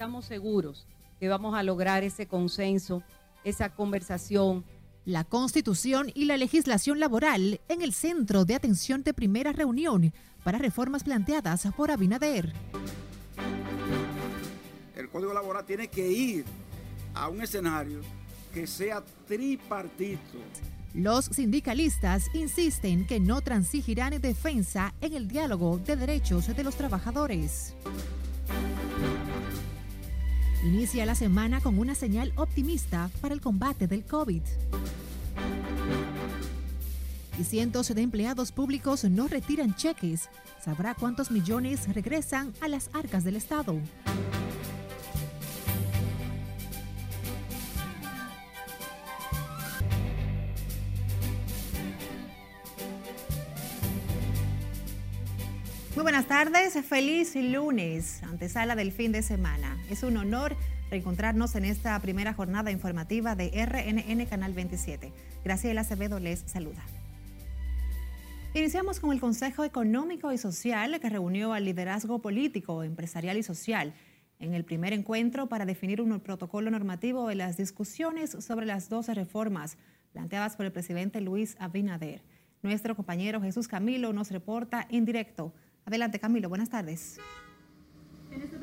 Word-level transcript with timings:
Estamos 0.00 0.24
seguros 0.24 0.86
que 1.18 1.28
vamos 1.28 1.54
a 1.54 1.62
lograr 1.62 2.04
ese 2.04 2.24
consenso, 2.24 3.02
esa 3.44 3.68
conversación. 3.68 4.64
La 5.04 5.24
Constitución 5.24 6.10
y 6.14 6.24
la 6.24 6.38
legislación 6.38 6.98
laboral 7.00 7.60
en 7.68 7.82
el 7.82 7.92
centro 7.92 8.46
de 8.46 8.54
atención 8.54 9.02
de 9.02 9.12
primera 9.12 9.52
reunión 9.52 10.14
para 10.42 10.56
reformas 10.56 11.04
planteadas 11.04 11.68
por 11.76 11.90
Abinader. 11.90 12.50
El 14.96 15.10
Código 15.10 15.34
Laboral 15.34 15.66
tiene 15.66 15.88
que 15.88 16.10
ir 16.10 16.46
a 17.12 17.28
un 17.28 17.42
escenario 17.42 18.00
que 18.54 18.66
sea 18.66 19.04
tripartito. 19.28 20.38
Los 20.94 21.26
sindicalistas 21.26 22.34
insisten 22.34 23.06
que 23.06 23.20
no 23.20 23.42
transigirán 23.42 24.14
en 24.14 24.22
defensa 24.22 24.94
en 25.02 25.12
el 25.12 25.28
diálogo 25.28 25.76
de 25.76 25.96
derechos 25.96 26.56
de 26.56 26.64
los 26.64 26.74
trabajadores. 26.74 27.74
Inicia 30.62 31.06
la 31.06 31.14
semana 31.14 31.62
con 31.62 31.78
una 31.78 31.94
señal 31.94 32.34
optimista 32.36 33.10
para 33.22 33.32
el 33.32 33.40
combate 33.40 33.86
del 33.86 34.04
COVID. 34.04 34.42
Y 37.38 37.44
cientos 37.44 37.94
de 37.94 38.02
empleados 38.02 38.52
públicos 38.52 39.04
no 39.04 39.26
retiran 39.26 39.74
cheques. 39.74 40.28
Sabrá 40.62 40.94
cuántos 40.94 41.30
millones 41.30 41.88
regresan 41.94 42.52
a 42.60 42.68
las 42.68 42.90
arcas 42.92 43.24
del 43.24 43.36
Estado. 43.36 43.78
Muy 56.00 56.04
buenas 56.12 56.28
tardes, 56.28 56.82
feliz 56.86 57.36
lunes, 57.36 58.22
antesala 58.22 58.74
del 58.74 58.90
fin 58.90 59.12
de 59.12 59.20
semana. 59.20 59.76
Es 59.90 60.02
un 60.02 60.16
honor 60.16 60.56
reencontrarnos 60.88 61.54
en 61.56 61.66
esta 61.66 62.00
primera 62.00 62.32
jornada 62.32 62.70
informativa 62.70 63.36
de 63.36 63.50
RNN 63.50 64.24
Canal 64.24 64.54
27. 64.54 65.12
Graciela 65.44 65.82
Acevedo 65.82 66.18
les 66.18 66.38
saluda. 66.46 66.82
Iniciamos 68.54 68.98
con 68.98 69.12
el 69.12 69.20
Consejo 69.20 69.62
Económico 69.62 70.32
y 70.32 70.38
Social 70.38 70.98
que 71.00 71.10
reunió 71.10 71.52
al 71.52 71.66
liderazgo 71.66 72.20
político, 72.20 72.82
empresarial 72.82 73.36
y 73.36 73.42
social 73.42 73.92
en 74.38 74.54
el 74.54 74.64
primer 74.64 74.94
encuentro 74.94 75.50
para 75.50 75.66
definir 75.66 76.00
un 76.00 76.18
protocolo 76.20 76.70
normativo 76.70 77.30
en 77.30 77.36
las 77.36 77.58
discusiones 77.58 78.30
sobre 78.30 78.64
las 78.64 78.88
12 78.88 79.12
reformas 79.12 79.76
planteadas 80.14 80.56
por 80.56 80.64
el 80.64 80.72
presidente 80.72 81.20
Luis 81.20 81.56
Abinader. 81.58 82.22
Nuestro 82.62 82.96
compañero 82.96 83.42
Jesús 83.42 83.68
Camilo 83.68 84.14
nos 84.14 84.30
reporta 84.30 84.86
en 84.88 85.04
directo 85.04 85.52
Adelante, 85.84 86.18
Camilo. 86.18 86.48
Buenas 86.48 86.70
tardes. 86.70 87.18
Este 88.30 88.58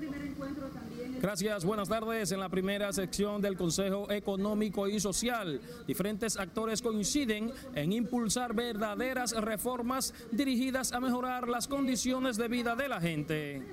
Gracias, 1.20 1.66
buenas 1.66 1.90
tardes. 1.90 2.32
En 2.32 2.40
la 2.40 2.48
primera 2.48 2.94
sección 2.94 3.42
del 3.42 3.58
Consejo 3.58 4.10
Económico 4.12 4.88
y 4.88 5.00
Social, 5.00 5.60
diferentes 5.88 6.38
actores 6.38 6.82
coinciden 6.82 7.52
en 7.74 7.92
impulsar 7.92 8.54
verdaderas 8.54 9.34
reformas 9.34 10.14
dirigidas 10.32 10.94
a 10.94 11.00
mejorar 11.00 11.50
las 11.50 11.68
condiciones 11.68 12.38
de 12.38 12.48
vida 12.48 12.76
de 12.76 12.88
la 12.88 13.02
gente. 13.02 13.66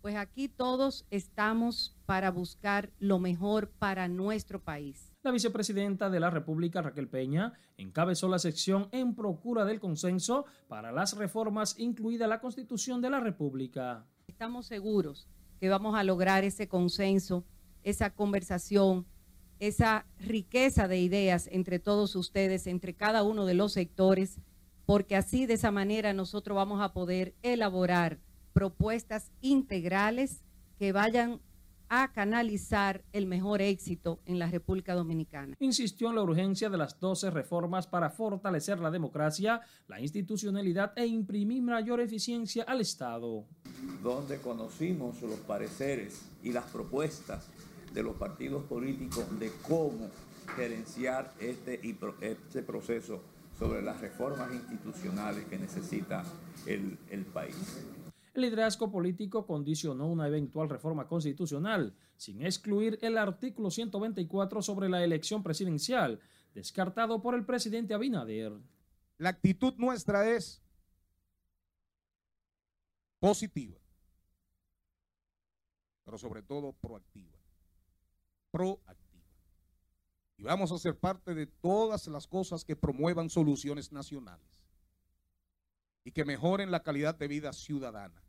Pues 0.00 0.16
aquí 0.16 0.48
todos 0.48 1.04
estamos 1.10 1.94
para 2.10 2.32
buscar 2.32 2.90
lo 2.98 3.20
mejor 3.20 3.70
para 3.78 4.08
nuestro 4.08 4.64
país. 4.64 5.14
La 5.22 5.30
vicepresidenta 5.30 6.10
de 6.10 6.18
la 6.18 6.28
República, 6.28 6.82
Raquel 6.82 7.06
Peña, 7.06 7.52
encabezó 7.76 8.28
la 8.28 8.40
sección 8.40 8.88
en 8.90 9.14
procura 9.14 9.64
del 9.64 9.78
consenso 9.78 10.44
para 10.66 10.90
las 10.90 11.16
reformas, 11.16 11.78
incluida 11.78 12.26
la 12.26 12.40
Constitución 12.40 13.00
de 13.00 13.10
la 13.10 13.20
República. 13.20 14.08
Estamos 14.26 14.66
seguros 14.66 15.28
que 15.60 15.68
vamos 15.68 15.94
a 15.94 16.02
lograr 16.02 16.42
ese 16.42 16.66
consenso, 16.66 17.44
esa 17.84 18.12
conversación, 18.12 19.06
esa 19.60 20.04
riqueza 20.18 20.88
de 20.88 20.98
ideas 20.98 21.48
entre 21.52 21.78
todos 21.78 22.16
ustedes, 22.16 22.66
entre 22.66 22.96
cada 22.96 23.22
uno 23.22 23.46
de 23.46 23.54
los 23.54 23.74
sectores, 23.74 24.40
porque 24.84 25.14
así 25.14 25.46
de 25.46 25.54
esa 25.54 25.70
manera 25.70 26.12
nosotros 26.12 26.56
vamos 26.56 26.82
a 26.82 26.92
poder 26.92 27.36
elaborar 27.42 28.18
propuestas 28.52 29.30
integrales 29.40 30.42
que 30.76 30.90
vayan 30.90 31.40
a 31.90 32.12
canalizar 32.12 33.04
el 33.12 33.26
mejor 33.26 33.60
éxito 33.60 34.20
en 34.24 34.38
la 34.38 34.46
República 34.46 34.94
Dominicana. 34.94 35.56
Insistió 35.58 36.08
en 36.08 36.14
la 36.14 36.22
urgencia 36.22 36.70
de 36.70 36.78
las 36.78 36.98
12 37.00 37.30
reformas 37.30 37.88
para 37.88 38.10
fortalecer 38.10 38.78
la 38.78 38.92
democracia, 38.92 39.60
la 39.88 40.00
institucionalidad 40.00 40.92
e 40.96 41.04
imprimir 41.04 41.62
mayor 41.62 42.00
eficiencia 42.00 42.62
al 42.62 42.80
Estado. 42.80 43.44
Donde 44.04 44.38
conocimos 44.38 45.20
los 45.20 45.40
pareceres 45.40 46.22
y 46.44 46.52
las 46.52 46.64
propuestas 46.66 47.48
de 47.92 48.04
los 48.04 48.14
partidos 48.14 48.62
políticos 48.64 49.24
de 49.40 49.50
cómo 49.66 50.08
gerenciar 50.54 51.34
este, 51.40 51.80
este 52.20 52.62
proceso 52.62 53.20
sobre 53.58 53.82
las 53.82 54.00
reformas 54.00 54.52
institucionales 54.52 55.44
que 55.46 55.58
necesita 55.58 56.22
el, 56.66 56.96
el 57.10 57.24
país. 57.26 57.84
Liderazgo 58.40 58.90
político 58.90 59.46
condicionó 59.46 60.06
una 60.06 60.26
eventual 60.26 60.68
reforma 60.68 61.06
constitucional, 61.06 61.94
sin 62.16 62.42
excluir 62.42 62.98
el 63.02 63.18
artículo 63.18 63.70
124 63.70 64.62
sobre 64.62 64.88
la 64.88 65.04
elección 65.04 65.42
presidencial, 65.42 66.20
descartado 66.54 67.22
por 67.22 67.34
el 67.34 67.44
presidente 67.44 67.94
Abinader. 67.94 68.52
La 69.18 69.30
actitud 69.30 69.74
nuestra 69.76 70.28
es 70.28 70.62
positiva, 73.18 73.78
pero 76.04 76.18
sobre 76.18 76.42
todo 76.42 76.72
proactiva. 76.72 77.38
Proactiva. 78.50 79.00
Y 80.38 80.42
vamos 80.42 80.72
a 80.72 80.78
ser 80.78 80.98
parte 80.98 81.34
de 81.34 81.46
todas 81.46 82.08
las 82.08 82.26
cosas 82.26 82.64
que 82.64 82.74
promuevan 82.74 83.28
soluciones 83.28 83.92
nacionales 83.92 84.48
y 86.02 86.12
que 86.12 86.24
mejoren 86.24 86.70
la 86.70 86.82
calidad 86.82 87.14
de 87.14 87.28
vida 87.28 87.52
ciudadana. 87.52 88.22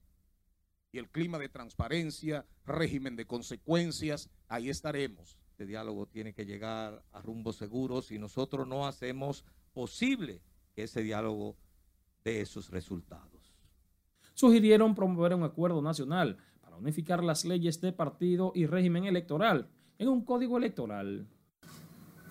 Y 0.91 0.97
el 0.97 1.09
clima 1.09 1.39
de 1.39 1.47
transparencia, 1.47 2.45
régimen 2.65 3.15
de 3.15 3.25
consecuencias, 3.25 4.29
ahí 4.49 4.69
estaremos. 4.69 5.37
Este 5.51 5.65
diálogo 5.65 6.05
tiene 6.05 6.33
que 6.33 6.45
llegar 6.45 7.01
a 7.13 7.21
rumbos 7.21 7.55
seguros 7.55 8.11
y 8.11 8.19
nosotros 8.19 8.67
no 8.67 8.85
hacemos 8.85 9.45
posible 9.73 10.41
que 10.73 10.83
ese 10.83 11.01
diálogo 11.01 11.55
dé 12.25 12.41
esos 12.41 12.69
resultados. 12.69 13.53
Sugirieron 14.33 14.95
promover 14.95 15.33
un 15.33 15.43
acuerdo 15.43 15.81
nacional 15.81 16.37
para 16.61 16.75
unificar 16.75 17.23
las 17.23 17.45
leyes 17.45 17.79
de 17.79 17.93
partido 17.93 18.51
y 18.53 18.65
régimen 18.65 19.05
electoral 19.05 19.69
en 19.97 20.09
un 20.09 20.25
código 20.25 20.57
electoral. 20.57 21.27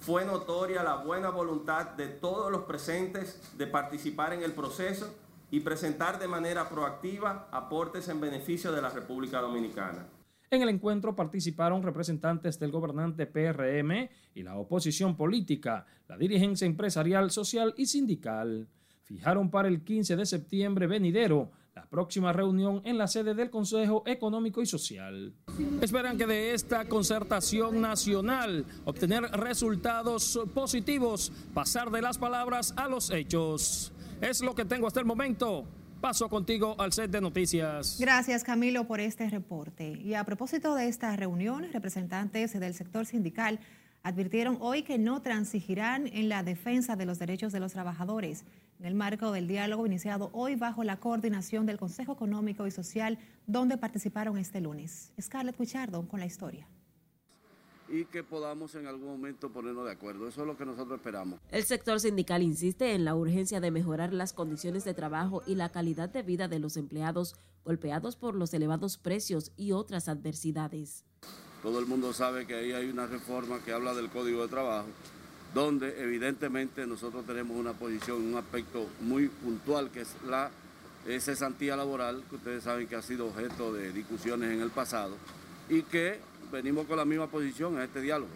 Fue 0.01 0.25
notoria 0.25 0.83
la 0.83 0.97
buena 0.97 1.31
voluntad 1.31 1.91
de 1.91 2.09
todos 2.09 2.51
los 2.51 2.65
presentes 2.65 3.57
de 3.57 3.67
participar 3.67 4.33
en 4.33 4.43
el 4.43 4.53
proceso 4.53 5.15
y 5.51 5.61
presentar 5.61 6.19
de 6.19 6.29
manera 6.29 6.69
proactiva 6.69 7.49
aportes 7.51 8.09
en 8.09 8.21
beneficio 8.21 8.73
de 8.73 8.83
la 8.83 8.91
República 8.91 9.41
Dominicana. 9.41 10.07
En 10.51 10.63
el 10.63 10.69
encuentro 10.69 11.15
participaron 11.15 11.83
representantes 11.83 12.59
del 12.59 12.73
gobernante 12.73 13.27
PRM 13.27 14.09
y 14.35 14.43
la 14.43 14.57
oposición 14.57 15.17
política, 15.17 15.87
la 16.09 16.17
dirigencia 16.17 16.67
empresarial, 16.67 17.31
social 17.31 17.73
y 17.77 17.87
sindical. 17.87 18.67
Fijaron 19.05 19.51
para 19.51 19.69
el 19.69 19.85
15 19.85 20.17
de 20.17 20.27
septiembre 20.27 20.89
venidero 20.89 21.53
la 21.75 21.87
próxima 21.87 22.33
reunión 22.33 22.83
en 22.85 22.99
la 22.99 23.07
sede 23.07 23.35
del 23.35 23.49
Consejo 23.49 24.03
Económico 24.07 24.61
y 24.61 24.67
Social. 24.67 25.33
Esperan 25.81 26.19
que 26.19 26.27
de 26.27 26.53
esta 26.53 26.85
concertación 26.87 27.81
nacional 27.81 28.67
obtener 28.85 29.23
resultados 29.23 30.41
positivos, 30.53 31.33
pasar 31.55 31.91
de 31.91 32.03
las 32.03 32.19
palabras 32.19 32.75
a 32.77 32.89
los 32.89 33.11
hechos. 33.11 33.93
Es 34.21 34.43
lo 34.43 34.55
que 34.55 34.67
tengo 34.67 34.87
hasta 34.87 35.01
el 35.01 35.07
momento. 35.07 35.67
Paso 35.99 36.29
contigo 36.29 36.77
al 36.79 36.93
set 36.93 37.11
de 37.11 37.23
noticias. 37.23 37.97
Gracias 37.99 38.45
Camilo 38.45 38.87
por 38.87 39.01
este 39.01 39.31
reporte. 39.31 39.89
Y 39.89 40.13
a 40.13 40.25
propósito 40.25 40.75
de 40.75 40.89
esta 40.89 41.17
reunión, 41.17 41.67
representantes 41.73 42.59
del 42.59 42.75
sector 42.75 43.07
sindical 43.07 43.61
advirtieron 44.03 44.59
hoy 44.61 44.83
que 44.83 44.99
no 44.99 45.23
transigirán 45.23 46.07
en 46.07 46.29
la 46.29 46.43
defensa 46.43 46.97
de 46.97 47.07
los 47.07 47.19
derechos 47.19 47.53
de 47.53 47.61
los 47.61 47.73
trabajadores 47.73 48.45
en 48.79 48.87
el 48.87 48.95
marco 48.95 49.33
del 49.33 49.49
diálogo 49.49 49.87
iniciado 49.87 50.31
hoy 50.33 50.55
bajo 50.55 50.85
la 50.85 50.97
coordinación 50.97 51.65
del 51.65 51.79
Consejo 51.79 52.13
Económico 52.13 52.67
y 52.67 52.71
Social, 52.71 53.19
donde 53.47 53.77
participaron 53.79 54.39
este 54.39 54.61
lunes. 54.61 55.13
Scarlett 55.21 55.57
Cuchardo 55.57 56.07
con 56.09 56.21
la 56.21 56.27
historia 56.27 56.67
y 57.91 58.05
que 58.05 58.23
podamos 58.23 58.75
en 58.75 58.87
algún 58.87 59.09
momento 59.09 59.51
ponernos 59.51 59.85
de 59.85 59.93
acuerdo. 59.93 60.29
Eso 60.29 60.43
es 60.43 60.47
lo 60.47 60.57
que 60.57 60.65
nosotros 60.65 60.99
esperamos. 60.99 61.41
El 61.51 61.65
sector 61.65 61.99
sindical 62.01 62.43
insiste 62.43 62.95
en 62.95 63.05
la 63.05 63.15
urgencia 63.15 63.61
de 63.61 63.71
mejorar 63.71 64.13
las 64.13 64.33
condiciones 64.33 64.85
de 64.85 64.95
trabajo 64.95 65.43
y 65.47 65.57
la 65.57 65.71
calidad 65.71 66.09
de 66.09 66.23
vida 66.23 66.49
de 66.49 66.61
los 66.61 66.77
empleados 66.77 67.35
golpeados 67.65 68.17
por 68.17 68.35
los 68.35 68.55
elevados 68.55 68.97
precios 68.97 69.53
y 69.57 69.73
otras 69.73 70.09
adversidades. 70.09 71.05
Todo 71.63 71.79
el 71.79 71.87
mundo 71.87 72.13
sabe 72.13 72.47
que 72.47 72.55
ahí 72.55 72.73
hay 72.73 72.89
una 72.89 73.07
reforma 73.07 73.63
que 73.63 73.73
habla 73.73 73.93
del 73.93 74.09
Código 74.09 74.43
de 74.43 74.49
Trabajo, 74.49 74.89
donde 75.53 76.01
evidentemente 76.03 76.87
nosotros 76.87 77.27
tenemos 77.27 77.57
una 77.57 77.75
posición, 77.75 78.23
un 78.23 78.37
aspecto 78.37 78.87
muy 79.01 79.29
puntual, 79.29 79.91
que 79.91 80.03
es 80.03 80.17
la 80.27 80.51
cesantía 81.19 81.77
laboral, 81.77 82.23
que 82.31 82.37
ustedes 82.37 82.65
saben 82.65 82.87
que 82.87 82.97
ha 82.97 83.03
sido 83.03 83.27
objeto 83.27 83.73
de 83.73 83.93
discusiones 83.93 84.53
en 84.53 84.61
el 84.61 84.71
pasado 84.71 85.17
y 85.69 85.83
que 85.83 86.21
venimos 86.51 86.87
con 86.87 86.97
la 86.97 87.05
misma 87.05 87.31
posición 87.31 87.77
en 87.77 87.83
este 87.83 88.01
diálogo. 88.01 88.31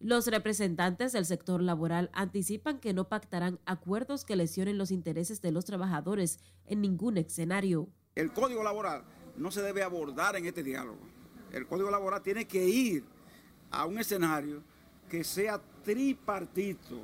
Los 0.00 0.28
representantes 0.28 1.12
del 1.12 1.26
sector 1.26 1.60
laboral 1.60 2.08
anticipan 2.12 2.78
que 2.78 2.92
no 2.92 3.08
pactarán 3.08 3.58
acuerdos 3.66 4.24
que 4.24 4.36
lesionen 4.36 4.78
los 4.78 4.92
intereses 4.92 5.42
de 5.42 5.50
los 5.50 5.64
trabajadores 5.64 6.38
en 6.66 6.80
ningún 6.80 7.18
escenario. 7.18 7.88
El 8.14 8.32
código 8.32 8.62
laboral 8.62 9.02
no 9.36 9.50
se 9.50 9.60
debe 9.60 9.82
abordar 9.82 10.36
en 10.36 10.46
este 10.46 10.62
diálogo. 10.62 11.00
El 11.52 11.66
código 11.66 11.90
laboral 11.90 12.22
tiene 12.22 12.46
que 12.46 12.64
ir 12.64 13.04
a 13.70 13.86
un 13.86 13.98
escenario 13.98 14.62
que 15.08 15.24
sea 15.24 15.60
tripartito, 15.82 16.96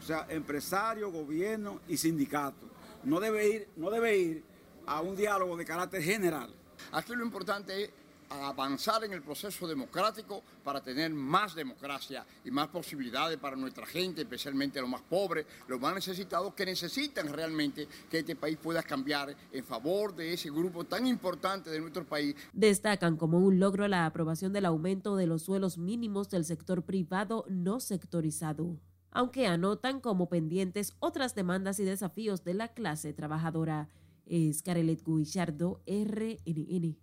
o 0.00 0.02
sea, 0.02 0.26
empresario, 0.30 1.10
gobierno 1.10 1.80
y 1.86 1.96
sindicato. 1.98 2.66
No 3.04 3.20
debe 3.20 3.48
ir, 3.48 3.68
no 3.76 3.90
debe 3.90 4.16
ir 4.16 4.44
a 4.86 5.00
un 5.00 5.16
diálogo 5.16 5.56
de 5.56 5.64
carácter 5.64 6.02
general. 6.02 6.54
Aquí 6.92 7.14
lo 7.14 7.24
importante 7.24 7.84
es 7.84 7.90
avanzar 8.32 9.04
en 9.04 9.12
el 9.12 9.22
proceso 9.22 9.66
democrático 9.66 10.42
para 10.64 10.80
tener 10.80 11.12
más 11.12 11.54
democracia 11.54 12.24
y 12.44 12.50
más 12.50 12.68
posibilidades 12.68 13.38
para 13.38 13.56
nuestra 13.56 13.86
gente, 13.86 14.22
especialmente 14.22 14.80
los 14.80 14.90
más 14.90 15.02
pobres, 15.02 15.46
los 15.68 15.80
más 15.80 15.94
necesitados, 15.94 16.54
que 16.54 16.64
necesitan 16.64 17.28
realmente 17.32 17.86
que 18.10 18.20
este 18.20 18.36
país 18.36 18.58
pueda 18.62 18.82
cambiar 18.82 19.34
en 19.52 19.64
favor 19.64 20.14
de 20.14 20.32
ese 20.32 20.50
grupo 20.50 20.84
tan 20.84 21.06
importante 21.06 21.70
de 21.70 21.80
nuestro 21.80 22.04
país. 22.04 22.34
Destacan 22.52 23.16
como 23.16 23.38
un 23.38 23.60
logro 23.60 23.86
la 23.88 24.06
aprobación 24.06 24.52
del 24.52 24.66
aumento 24.66 25.16
de 25.16 25.26
los 25.26 25.42
suelos 25.42 25.78
mínimos 25.78 26.30
del 26.30 26.44
sector 26.44 26.82
privado 26.84 27.44
no 27.48 27.80
sectorizado 27.80 28.78
aunque 29.12 29.46
anotan 29.46 30.00
como 30.00 30.28
pendientes 30.28 30.94
otras 30.98 31.34
demandas 31.34 31.78
y 31.78 31.84
desafíos 31.84 32.44
de 32.44 32.54
la 32.54 32.68
clase 32.68 33.12
trabajadora. 33.12 33.88
Es 34.24 34.62
Carelet 34.62 35.04
Guillardo, 35.04 35.82
RNN. 35.86 36.96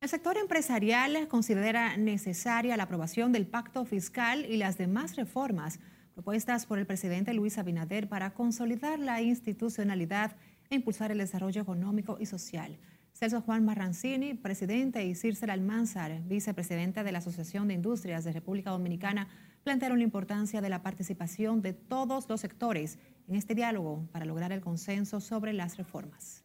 El 0.00 0.08
sector 0.08 0.38
empresarial 0.38 1.28
considera 1.28 1.94
necesaria 1.98 2.74
la 2.78 2.84
aprobación 2.84 3.32
del 3.32 3.46
pacto 3.46 3.84
fiscal 3.84 4.46
y 4.46 4.56
las 4.56 4.78
demás 4.78 5.14
reformas 5.14 5.78
propuestas 6.14 6.64
por 6.64 6.78
el 6.78 6.86
presidente 6.86 7.34
Luis 7.34 7.58
Abinader 7.58 8.08
para 8.08 8.32
consolidar 8.32 8.98
la 8.98 9.20
institucionalidad 9.20 10.36
e 10.70 10.76
impulsar 10.76 11.12
el 11.12 11.18
desarrollo 11.18 11.60
económico 11.60 12.16
y 12.18 12.24
social. 12.24 12.78
Celso 13.12 13.42
Juan 13.42 13.66
Marrancini, 13.66 14.32
presidente, 14.32 15.04
y 15.04 15.14
Circe 15.14 15.44
Almanzar, 15.50 16.22
vicepresidente 16.22 17.04
de 17.04 17.12
la 17.12 17.18
Asociación 17.18 17.68
de 17.68 17.74
Industrias 17.74 18.24
de 18.24 18.32
República 18.32 18.70
Dominicana, 18.70 19.28
plantearon 19.64 19.98
la 19.98 20.04
importancia 20.04 20.62
de 20.62 20.70
la 20.70 20.82
participación 20.82 21.60
de 21.60 21.74
todos 21.74 22.26
los 22.26 22.40
sectores 22.40 22.98
en 23.28 23.34
este 23.34 23.54
diálogo 23.54 24.08
para 24.12 24.24
lograr 24.24 24.50
el 24.50 24.62
consenso 24.62 25.20
sobre 25.20 25.52
las 25.52 25.76
reformas. 25.76 26.42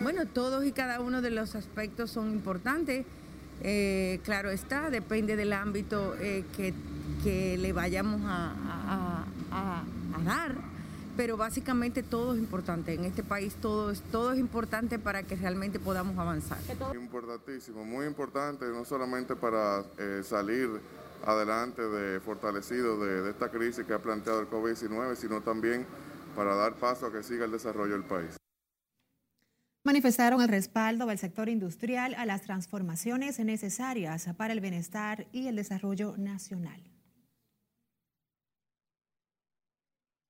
Bueno, 0.00 0.26
todos 0.26 0.64
y 0.64 0.72
cada 0.72 1.00
uno 1.00 1.22
de 1.22 1.30
los 1.30 1.54
aspectos 1.54 2.10
son 2.10 2.30
importantes. 2.30 3.04
Eh, 3.62 4.20
claro 4.22 4.50
está, 4.50 4.88
depende 4.90 5.34
del 5.34 5.52
ámbito 5.52 6.14
eh, 6.20 6.44
que, 6.56 6.74
le 7.58 7.72
vayamos 7.72 8.22
a, 8.24 9.24
dar, 10.24 10.54
pero 11.16 11.36
básicamente 11.36 12.02
todo 12.02 12.34
es 12.34 12.38
importante. 12.38 12.94
En 12.94 13.04
este 13.04 13.22
país 13.22 13.54
todo 13.60 13.90
es, 13.90 14.00
todo 14.12 14.32
es 14.32 14.38
importante 14.38 14.98
para 14.98 15.22
que 15.22 15.36
realmente 15.36 15.78
podamos 15.78 16.16
avanzar. 16.18 16.58
Importantísimo, 16.94 17.84
muy 17.84 18.06
importante, 18.06 18.66
no 18.66 18.84
solamente 18.84 19.36
para 19.36 19.84
eh, 19.98 20.22
salir 20.24 20.68
adelante 21.26 21.82
de 21.82 22.20
fortalecido 22.20 22.98
de, 23.04 23.22
de 23.22 23.30
esta 23.30 23.50
crisis 23.50 23.84
que 23.84 23.92
ha 23.92 23.98
planteado 23.98 24.40
el 24.40 24.48
COVID-19, 24.48 25.16
sino 25.16 25.40
también 25.40 25.86
para 26.36 26.54
dar 26.54 26.74
paso 26.74 27.06
a 27.06 27.12
que 27.12 27.22
siga 27.22 27.46
el 27.46 27.50
desarrollo 27.50 27.94
del 27.94 28.04
país 28.04 28.37
manifestaron 29.88 30.42
el 30.42 30.48
respaldo 30.48 31.06
del 31.06 31.16
sector 31.16 31.48
industrial 31.48 32.14
a 32.18 32.26
las 32.26 32.42
transformaciones 32.42 33.38
necesarias 33.38 34.28
para 34.36 34.52
el 34.52 34.60
bienestar 34.60 35.26
y 35.32 35.46
el 35.46 35.56
desarrollo 35.56 36.14
nacional. 36.18 36.78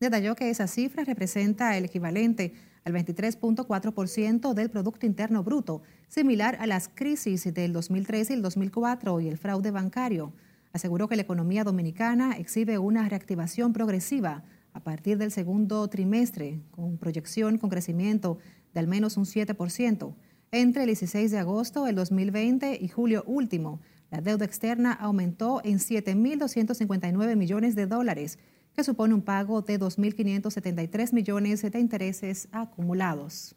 Detalló 0.00 0.34
que 0.34 0.48
esa 0.48 0.66
cifra 0.66 1.04
representa 1.04 1.76
el 1.76 1.84
equivalente 1.84 2.54
al 2.86 2.94
23.4% 2.94 4.54
del 4.54 4.70
Producto 4.70 5.04
Interno 5.04 5.44
Bruto, 5.44 5.82
similar 6.08 6.56
a 6.58 6.66
las 6.66 6.88
crisis 6.88 7.52
del 7.52 7.74
2013 7.74 8.32
y 8.32 8.36
el 8.36 8.40
2004 8.40 9.20
y 9.20 9.28
el 9.28 9.36
fraude 9.36 9.70
bancario. 9.70 10.32
Aseguró 10.72 11.06
que 11.06 11.16
la 11.16 11.22
economía 11.22 11.64
dominicana 11.64 12.32
exhibe 12.38 12.78
una 12.78 13.10
reactivación 13.10 13.74
progresiva 13.74 14.42
a 14.72 14.80
partir 14.80 15.18
del 15.18 15.32
segundo 15.32 15.86
trimestre, 15.88 16.62
con 16.70 16.96
proyección 16.96 17.58
con 17.58 17.68
crecimiento 17.68 18.38
de 18.72 18.80
al 18.80 18.86
menos 18.86 19.18
un 19.18 19.26
7%. 19.26 20.14
Entre 20.50 20.84
el 20.84 20.86
16 20.86 21.30
de 21.30 21.38
agosto 21.38 21.84
del 21.84 21.96
2020 21.96 22.78
y 22.80 22.88
julio 22.88 23.22
último, 23.26 23.80
la 24.10 24.22
deuda 24.22 24.46
externa 24.46 24.94
aumentó 24.94 25.60
en 25.62 25.78
7.259 25.78 27.36
millones 27.36 27.74
de 27.74 27.86
dólares, 27.86 28.38
que 28.74 28.84
supone 28.84 29.14
un 29.14 29.22
pago 29.22 29.62
de 29.62 29.78
2.573 29.78 31.12
millones 31.12 31.62
de 31.62 31.78
intereses 31.78 32.48
acumulados. 32.52 33.56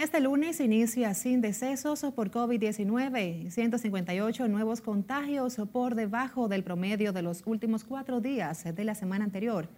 Este 0.00 0.18
lunes 0.18 0.60
inicia 0.60 1.12
sin 1.12 1.42
decesos 1.42 2.00
por 2.14 2.30
COVID-19, 2.30 3.50
158 3.50 4.48
nuevos 4.48 4.80
contagios 4.80 5.56
por 5.70 5.94
debajo 5.94 6.48
del 6.48 6.64
promedio 6.64 7.12
de 7.12 7.20
los 7.20 7.42
últimos 7.44 7.84
cuatro 7.84 8.22
días 8.22 8.64
de 8.64 8.84
la 8.84 8.94
semana 8.94 9.26
anterior. 9.26 9.68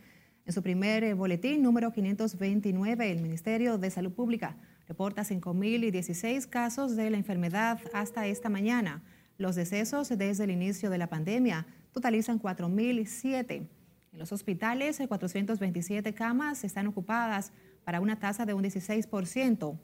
En 0.46 0.52
su 0.52 0.62
primer 0.62 1.02
eh, 1.02 1.14
boletín 1.14 1.60
número 1.60 1.92
529, 1.92 3.10
el 3.10 3.20
Ministerio 3.20 3.78
de 3.78 3.90
Salud 3.90 4.12
Pública 4.12 4.56
reporta 4.86 5.22
5.016 5.22 6.48
casos 6.48 6.94
de 6.94 7.10
la 7.10 7.16
enfermedad 7.16 7.80
hasta 7.92 8.26
esta 8.28 8.48
mañana. 8.48 9.02
Los 9.38 9.56
decesos 9.56 10.08
desde 10.08 10.44
el 10.44 10.52
inicio 10.52 10.88
de 10.90 10.98
la 10.98 11.08
pandemia 11.08 11.66
totalizan 11.92 12.40
4.007. 12.40 13.68
En 14.12 14.18
los 14.18 14.32
hospitales, 14.32 15.00
eh, 15.00 15.08
427 15.08 16.12
camas 16.14 16.64
están 16.64 16.86
ocupadas 16.86 17.52
para 17.84 18.00
una 18.00 18.18
tasa 18.18 18.44
de 18.44 18.54
un 18.54 18.62
16% 18.62 19.78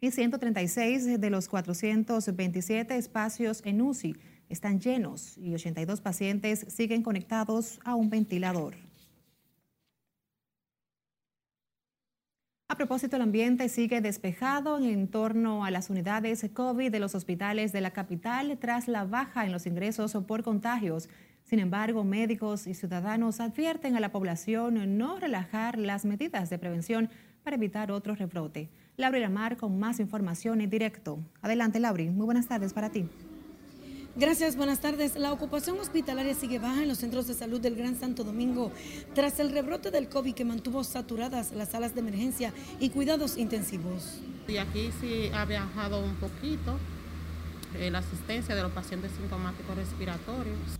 y 0.00 0.10
136 0.10 1.20
de 1.20 1.30
los 1.30 1.48
427 1.48 2.96
espacios 2.96 3.62
en 3.64 3.80
UCI 3.80 4.16
están 4.48 4.80
llenos 4.80 5.38
y 5.38 5.54
82 5.54 6.00
pacientes 6.00 6.66
siguen 6.68 7.02
conectados 7.02 7.80
a 7.84 7.94
un 7.94 8.10
ventilador. 8.10 8.74
A 12.68 12.74
propósito, 12.74 13.16
el 13.16 13.22
ambiente 13.22 13.68
sigue 13.68 14.00
despejado 14.00 14.78
en 14.78 15.06
torno 15.08 15.64
a 15.64 15.70
las 15.70 15.88
unidades 15.88 16.44
COVID 16.52 16.90
de 16.90 17.00
los 17.00 17.14
hospitales 17.14 17.70
de 17.72 17.82
la 17.82 17.92
capital 17.92 18.58
tras 18.58 18.88
la 18.88 19.04
baja 19.04 19.44
en 19.44 19.52
los 19.52 19.66
ingresos 19.66 20.16
por 20.26 20.42
contagios 20.42 21.08
sin 21.52 21.58
embargo, 21.58 22.02
médicos 22.02 22.66
y 22.66 22.72
ciudadanos 22.72 23.38
advierten 23.38 23.94
a 23.94 24.00
la 24.00 24.10
población 24.10 24.96
no 24.96 25.20
relajar 25.20 25.76
las 25.76 26.06
medidas 26.06 26.48
de 26.48 26.58
prevención 26.58 27.10
para 27.44 27.56
evitar 27.56 27.92
otro 27.92 28.14
rebrote. 28.14 28.70
Laura 28.96 29.18
Lamar 29.18 29.58
con 29.58 29.78
más 29.78 30.00
información 30.00 30.62
en 30.62 30.70
directo. 30.70 31.18
Adelante, 31.42 31.78
Lauri. 31.78 32.08
Muy 32.08 32.24
buenas 32.24 32.48
tardes 32.48 32.72
para 32.72 32.88
ti. 32.88 33.06
Gracias, 34.16 34.56
buenas 34.56 34.80
tardes. 34.80 35.14
La 35.16 35.30
ocupación 35.30 35.78
hospitalaria 35.78 36.32
sigue 36.32 36.58
baja 36.58 36.84
en 36.84 36.88
los 36.88 36.96
centros 36.96 37.26
de 37.26 37.34
salud 37.34 37.60
del 37.60 37.76
Gran 37.76 37.96
Santo 37.96 38.24
Domingo 38.24 38.72
tras 39.14 39.38
el 39.38 39.52
rebrote 39.52 39.90
del 39.90 40.08
COVID 40.08 40.32
que 40.32 40.46
mantuvo 40.46 40.82
saturadas 40.84 41.52
las 41.52 41.68
salas 41.68 41.92
de 41.94 42.00
emergencia 42.00 42.54
y 42.80 42.88
cuidados 42.88 43.36
intensivos. 43.36 44.22
Y 44.48 44.56
aquí 44.56 44.88
sí 45.02 45.30
ha 45.34 45.44
bajado 45.44 46.02
un 46.02 46.14
poquito 46.14 46.78
eh, 47.78 47.90
la 47.90 47.98
asistencia 47.98 48.54
de 48.54 48.62
los 48.62 48.72
pacientes 48.72 49.12
sintomáticos 49.12 49.76
respiratorios. 49.76 50.78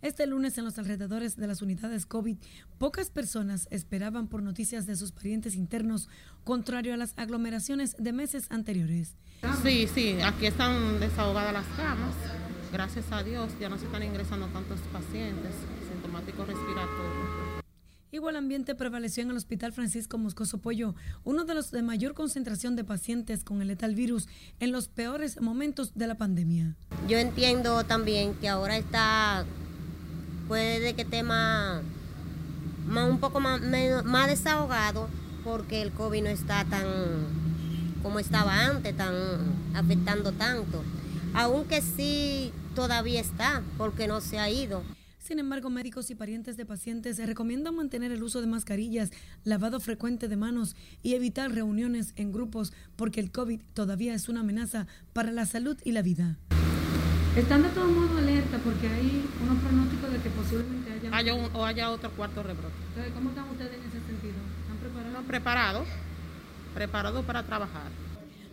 Este 0.00 0.26
lunes 0.26 0.56
en 0.58 0.64
los 0.64 0.78
alrededores 0.78 1.36
de 1.36 1.48
las 1.48 1.60
unidades 1.60 2.06
COVID, 2.06 2.36
pocas 2.78 3.10
personas 3.10 3.66
esperaban 3.70 4.28
por 4.28 4.42
noticias 4.42 4.86
de 4.86 4.94
sus 4.94 5.10
parientes 5.10 5.56
internos, 5.56 6.08
contrario 6.44 6.94
a 6.94 6.96
las 6.96 7.14
aglomeraciones 7.16 7.96
de 7.98 8.12
meses 8.12 8.46
anteriores. 8.50 9.16
Sí, 9.62 9.88
sí, 9.92 10.16
aquí 10.22 10.46
están 10.46 11.00
desahogadas 11.00 11.52
las 11.52 11.66
camas. 11.76 12.14
Gracias 12.72 13.10
a 13.10 13.22
Dios 13.24 13.50
ya 13.58 13.68
no 13.68 13.78
se 13.78 13.86
están 13.86 14.02
ingresando 14.04 14.46
tantos 14.48 14.78
pacientes 14.92 15.52
sintomáticos 15.90 16.46
respiratorios. 16.46 17.64
Igual 18.10 18.36
ambiente 18.36 18.74
prevaleció 18.74 19.22
en 19.22 19.30
el 19.30 19.36
Hospital 19.36 19.72
Francisco 19.72 20.16
Moscoso 20.16 20.58
Pollo, 20.58 20.94
uno 21.24 21.44
de 21.44 21.54
los 21.54 21.70
de 21.70 21.82
mayor 21.82 22.14
concentración 22.14 22.74
de 22.74 22.84
pacientes 22.84 23.44
con 23.44 23.60
el 23.60 23.68
letal 23.68 23.94
virus 23.94 24.28
en 24.60 24.72
los 24.72 24.88
peores 24.88 25.40
momentos 25.40 25.92
de 25.94 26.06
la 26.06 26.14
pandemia. 26.14 26.74
Yo 27.06 27.18
entiendo 27.18 27.84
también 27.84 28.34
que 28.34 28.48
ahora 28.48 28.78
está 28.78 29.44
puede 30.48 30.94
que 30.94 31.02
esté 31.02 31.22
más, 31.22 31.82
un 32.88 33.18
poco 33.20 33.38
más, 33.38 33.60
más 34.04 34.26
desahogado 34.26 35.08
porque 35.44 35.82
el 35.82 35.92
COVID 35.92 36.22
no 36.22 36.28
está 36.30 36.64
tan 36.64 36.86
como 38.02 38.18
estaba 38.18 38.64
antes, 38.66 38.96
tan 38.96 39.14
afectando 39.74 40.32
tanto. 40.32 40.82
Aunque 41.34 41.82
sí 41.82 42.52
todavía 42.74 43.20
está, 43.20 43.62
porque 43.76 44.08
no 44.08 44.20
se 44.20 44.38
ha 44.38 44.50
ido. 44.50 44.82
Sin 45.18 45.38
embargo, 45.38 45.68
médicos 45.68 46.10
y 46.10 46.14
parientes 46.14 46.56
de 46.56 46.64
pacientes 46.64 47.18
recomiendan 47.18 47.76
mantener 47.76 48.12
el 48.12 48.22
uso 48.22 48.40
de 48.40 48.46
mascarillas, 48.46 49.10
lavado 49.44 49.78
frecuente 49.78 50.26
de 50.26 50.36
manos 50.36 50.74
y 51.02 51.14
evitar 51.14 51.52
reuniones 51.52 52.14
en 52.16 52.32
grupos 52.32 52.72
porque 52.96 53.20
el 53.20 53.30
COVID 53.30 53.60
todavía 53.74 54.14
es 54.14 54.28
una 54.28 54.40
amenaza 54.40 54.86
para 55.12 55.30
la 55.30 55.44
salud 55.44 55.76
y 55.84 55.92
la 55.92 56.00
vida. 56.00 56.38
Están 57.36 57.62
de 57.62 57.68
todo 57.68 57.86
modo 57.86 58.18
alerta 58.18 58.58
porque 58.64 58.88
hay 58.88 59.24
unos 59.42 59.58
pronósticos 59.62 60.12
de 60.12 60.18
que 60.18 60.30
posiblemente 60.30 61.08
haya, 61.12 61.34
o 61.34 61.64
haya 61.64 61.90
otro 61.90 62.10
cuarto 62.10 62.42
rebrote. 62.42 62.74
Entonces, 62.88 63.12
¿cómo 63.14 63.30
están 63.30 63.48
ustedes 63.50 63.74
en 63.74 63.80
ese 63.80 64.06
sentido? 64.06 64.34
¿Están 64.62 64.76
preparados? 64.78 65.26
Preparados, 65.26 65.88
preparados 66.74 67.24
para 67.24 67.42
trabajar. 67.44 67.90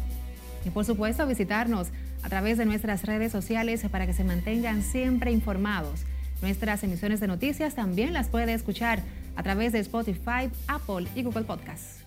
Y 0.64 0.70
por 0.70 0.86
supuesto 0.86 1.26
visitarnos 1.26 1.88
a 2.22 2.28
través 2.28 2.58
de 2.58 2.64
nuestras 2.64 3.04
redes 3.04 3.32
sociales 3.32 3.84
para 3.90 4.06
que 4.06 4.14
se 4.14 4.24
mantengan 4.24 4.82
siempre 4.82 5.32
informados. 5.32 6.04
Nuestras 6.42 6.82
emisiones 6.82 7.20
de 7.20 7.26
noticias 7.26 7.74
también 7.74 8.14
las 8.14 8.28
puede 8.28 8.54
escuchar 8.54 9.02
a 9.40 9.42
través 9.42 9.72
de 9.72 9.78
Spotify, 9.78 10.50
Apple 10.66 11.08
y 11.14 11.22
Google 11.22 11.44
Podcasts. 11.44 12.04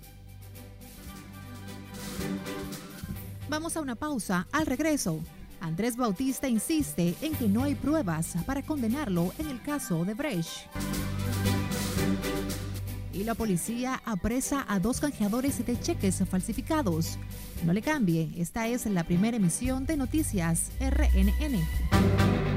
Vamos 3.50 3.76
a 3.76 3.82
una 3.82 3.96
pausa. 3.96 4.48
Al 4.52 4.68
regreso, 4.68 5.20
Andrés 5.60 5.98
Bautista 5.98 6.48
insiste 6.48 7.16
en 7.22 7.34
que 7.34 7.48
no 7.48 7.64
hay 7.64 7.74
pruebas 7.74 8.36
para 8.46 8.62
condenarlo 8.62 9.34
en 9.40 9.50
el 9.50 9.60
caso 9.64 10.06
de 10.06 10.14
Brecht. 10.14 10.68
Y 13.14 13.24
la 13.24 13.34
policía 13.34 14.00
apresa 14.06 14.64
a 14.68 14.80
dos 14.80 15.00
canjeadores 15.00 15.66
de 15.66 15.80
cheques 15.80 16.24
falsificados. 16.30 17.18
No 17.66 17.74
le 17.74 17.82
cambie, 17.82 18.30
esta 18.38 18.68
es 18.68 18.86
la 18.86 19.06
primera 19.06 19.38
emisión 19.38 19.88
de 19.88 19.98
Noticias 19.98 20.70
RNN. 20.80 22.53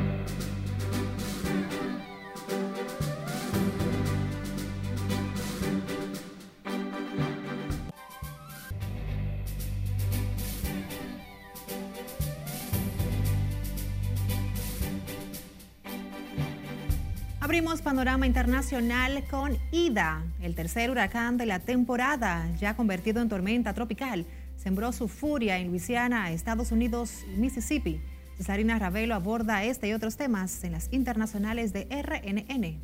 Panorama 17.96 18.26
internacional 18.26 19.24
con 19.30 19.56
Ida, 19.72 20.22
el 20.42 20.54
tercer 20.54 20.90
huracán 20.90 21.38
de 21.38 21.46
la 21.46 21.60
temporada, 21.60 22.46
ya 22.60 22.76
convertido 22.76 23.22
en 23.22 23.30
tormenta 23.30 23.72
tropical. 23.72 24.26
Sembró 24.58 24.92
su 24.92 25.08
furia 25.08 25.56
en 25.56 25.68
Luisiana, 25.68 26.30
Estados 26.30 26.72
Unidos 26.72 27.24
y 27.34 27.38
Mississippi. 27.38 27.98
Cesarina 28.36 28.78
Ravelo 28.78 29.14
aborda 29.14 29.64
este 29.64 29.88
y 29.88 29.94
otros 29.94 30.18
temas 30.18 30.62
en 30.62 30.72
las 30.72 30.92
internacionales 30.92 31.72
de 31.72 31.86
RNN. 31.90 32.78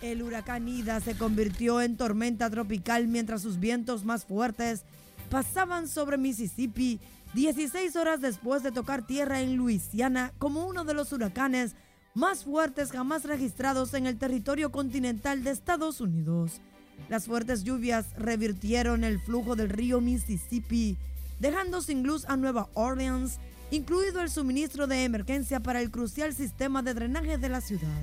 El 0.00 0.22
huracán 0.22 0.66
Ida 0.68 1.00
se 1.00 1.18
convirtió 1.18 1.82
en 1.82 1.98
tormenta 1.98 2.48
tropical 2.48 3.08
mientras 3.08 3.42
sus 3.42 3.60
vientos 3.60 4.06
más 4.06 4.24
fuertes 4.24 4.84
pasaban 5.28 5.86
sobre 5.86 6.16
Mississippi 6.16 6.98
16 7.34 7.94
horas 7.94 8.20
después 8.20 8.64
de 8.64 8.72
tocar 8.72 9.06
tierra 9.06 9.40
en 9.40 9.56
Luisiana 9.56 10.32
como 10.38 10.66
uno 10.66 10.84
de 10.84 10.94
los 10.94 11.12
huracanes 11.12 11.76
más 12.12 12.42
fuertes 12.42 12.90
jamás 12.90 13.24
registrados 13.24 13.94
en 13.94 14.06
el 14.06 14.18
territorio 14.18 14.72
continental 14.72 15.44
de 15.44 15.50
Estados 15.50 16.00
Unidos. 16.00 16.60
Las 17.08 17.26
fuertes 17.26 17.62
lluvias 17.62 18.06
revirtieron 18.16 19.04
el 19.04 19.20
flujo 19.20 19.54
del 19.54 19.68
río 19.68 20.00
Mississippi, 20.00 20.98
dejando 21.38 21.80
sin 21.82 22.02
luz 22.02 22.24
a 22.28 22.36
Nueva 22.36 22.68
Orleans, 22.74 23.38
incluido 23.70 24.20
el 24.22 24.28
suministro 24.28 24.88
de 24.88 25.04
emergencia 25.04 25.60
para 25.60 25.80
el 25.80 25.92
crucial 25.92 26.34
sistema 26.34 26.82
de 26.82 26.94
drenaje 26.94 27.38
de 27.38 27.48
la 27.48 27.60
ciudad. 27.60 28.02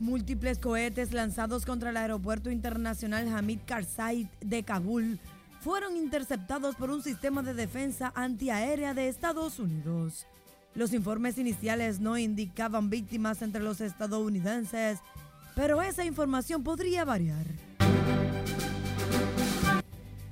Múltiples 0.00 0.58
cohetes 0.58 1.12
lanzados 1.12 1.64
contra 1.64 1.90
el 1.90 1.96
aeropuerto 1.96 2.50
internacional 2.50 3.28
Hamid 3.28 3.60
Karzai 3.64 4.28
de 4.40 4.64
Kabul 4.64 5.20
fueron 5.66 5.96
interceptados 5.96 6.76
por 6.76 6.90
un 6.90 7.02
sistema 7.02 7.42
de 7.42 7.52
defensa 7.52 8.12
antiaérea 8.14 8.94
de 8.94 9.08
Estados 9.08 9.58
Unidos. 9.58 10.24
Los 10.76 10.92
informes 10.92 11.38
iniciales 11.38 11.98
no 11.98 12.16
indicaban 12.16 12.88
víctimas 12.88 13.42
entre 13.42 13.64
los 13.64 13.80
estadounidenses, 13.80 15.00
pero 15.56 15.82
esa 15.82 16.04
información 16.04 16.62
podría 16.62 17.04
variar. 17.04 17.44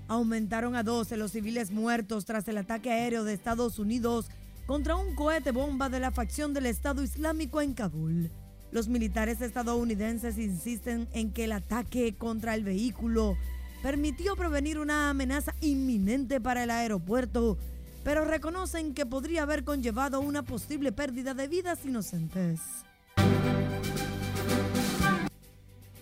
Aumentaron 0.06 0.76
a 0.76 0.84
12 0.84 1.16
los 1.16 1.32
civiles 1.32 1.72
muertos 1.72 2.26
tras 2.26 2.46
el 2.46 2.58
ataque 2.58 2.92
aéreo 2.92 3.24
de 3.24 3.34
Estados 3.34 3.80
Unidos 3.80 4.26
contra 4.66 4.94
un 4.94 5.16
cohete 5.16 5.50
bomba 5.50 5.88
de 5.88 5.98
la 5.98 6.12
facción 6.12 6.54
del 6.54 6.66
Estado 6.66 7.02
Islámico 7.02 7.60
en 7.60 7.74
Kabul. 7.74 8.30
Los 8.70 8.86
militares 8.86 9.40
estadounidenses 9.40 10.38
insisten 10.38 11.08
en 11.12 11.32
que 11.32 11.42
el 11.42 11.52
ataque 11.52 12.14
contra 12.14 12.54
el 12.54 12.62
vehículo 12.62 13.36
permitió 13.84 14.34
prevenir 14.34 14.78
una 14.78 15.10
amenaza 15.10 15.54
inminente 15.60 16.40
para 16.40 16.62
el 16.62 16.70
aeropuerto, 16.70 17.58
pero 18.02 18.24
reconocen 18.24 18.94
que 18.94 19.04
podría 19.04 19.42
haber 19.42 19.62
conllevado 19.62 20.22
una 20.22 20.42
posible 20.42 20.90
pérdida 20.90 21.34
de 21.34 21.48
vidas 21.48 21.84
inocentes. 21.84 22.60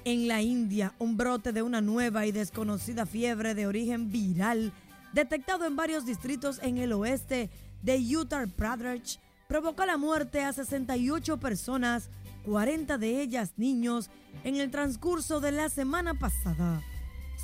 En 0.04 0.28
la 0.28 0.40
India, 0.42 0.94
un 1.00 1.16
brote 1.16 1.52
de 1.52 1.62
una 1.62 1.80
nueva 1.80 2.24
y 2.24 2.30
desconocida 2.30 3.04
fiebre 3.04 3.52
de 3.56 3.66
origen 3.66 4.12
viral, 4.12 4.72
detectado 5.12 5.66
en 5.66 5.74
varios 5.74 6.06
distritos 6.06 6.60
en 6.62 6.78
el 6.78 6.92
oeste 6.92 7.50
de 7.82 7.98
Uttar 8.16 8.46
Pradesh, 8.46 9.18
provocó 9.48 9.84
la 9.86 9.96
muerte 9.96 10.44
a 10.44 10.52
68 10.52 11.38
personas, 11.38 12.10
40 12.44 12.96
de 12.98 13.22
ellas 13.22 13.54
niños, 13.56 14.08
en 14.44 14.54
el 14.54 14.70
transcurso 14.70 15.40
de 15.40 15.50
la 15.50 15.68
semana 15.68 16.14
pasada. 16.14 16.80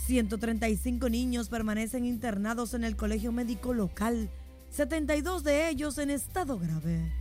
135 0.09 1.11
niños 1.11 1.51
permanecen 1.51 2.07
internados 2.07 2.73
en 2.73 2.83
el 2.83 2.97
colegio 2.97 3.31
médico 3.31 3.75
local, 3.75 4.31
72 4.71 5.45
de 5.45 5.69
ellos 5.69 5.99
en 5.99 6.09
estado 6.09 6.59
grave. 6.59 7.13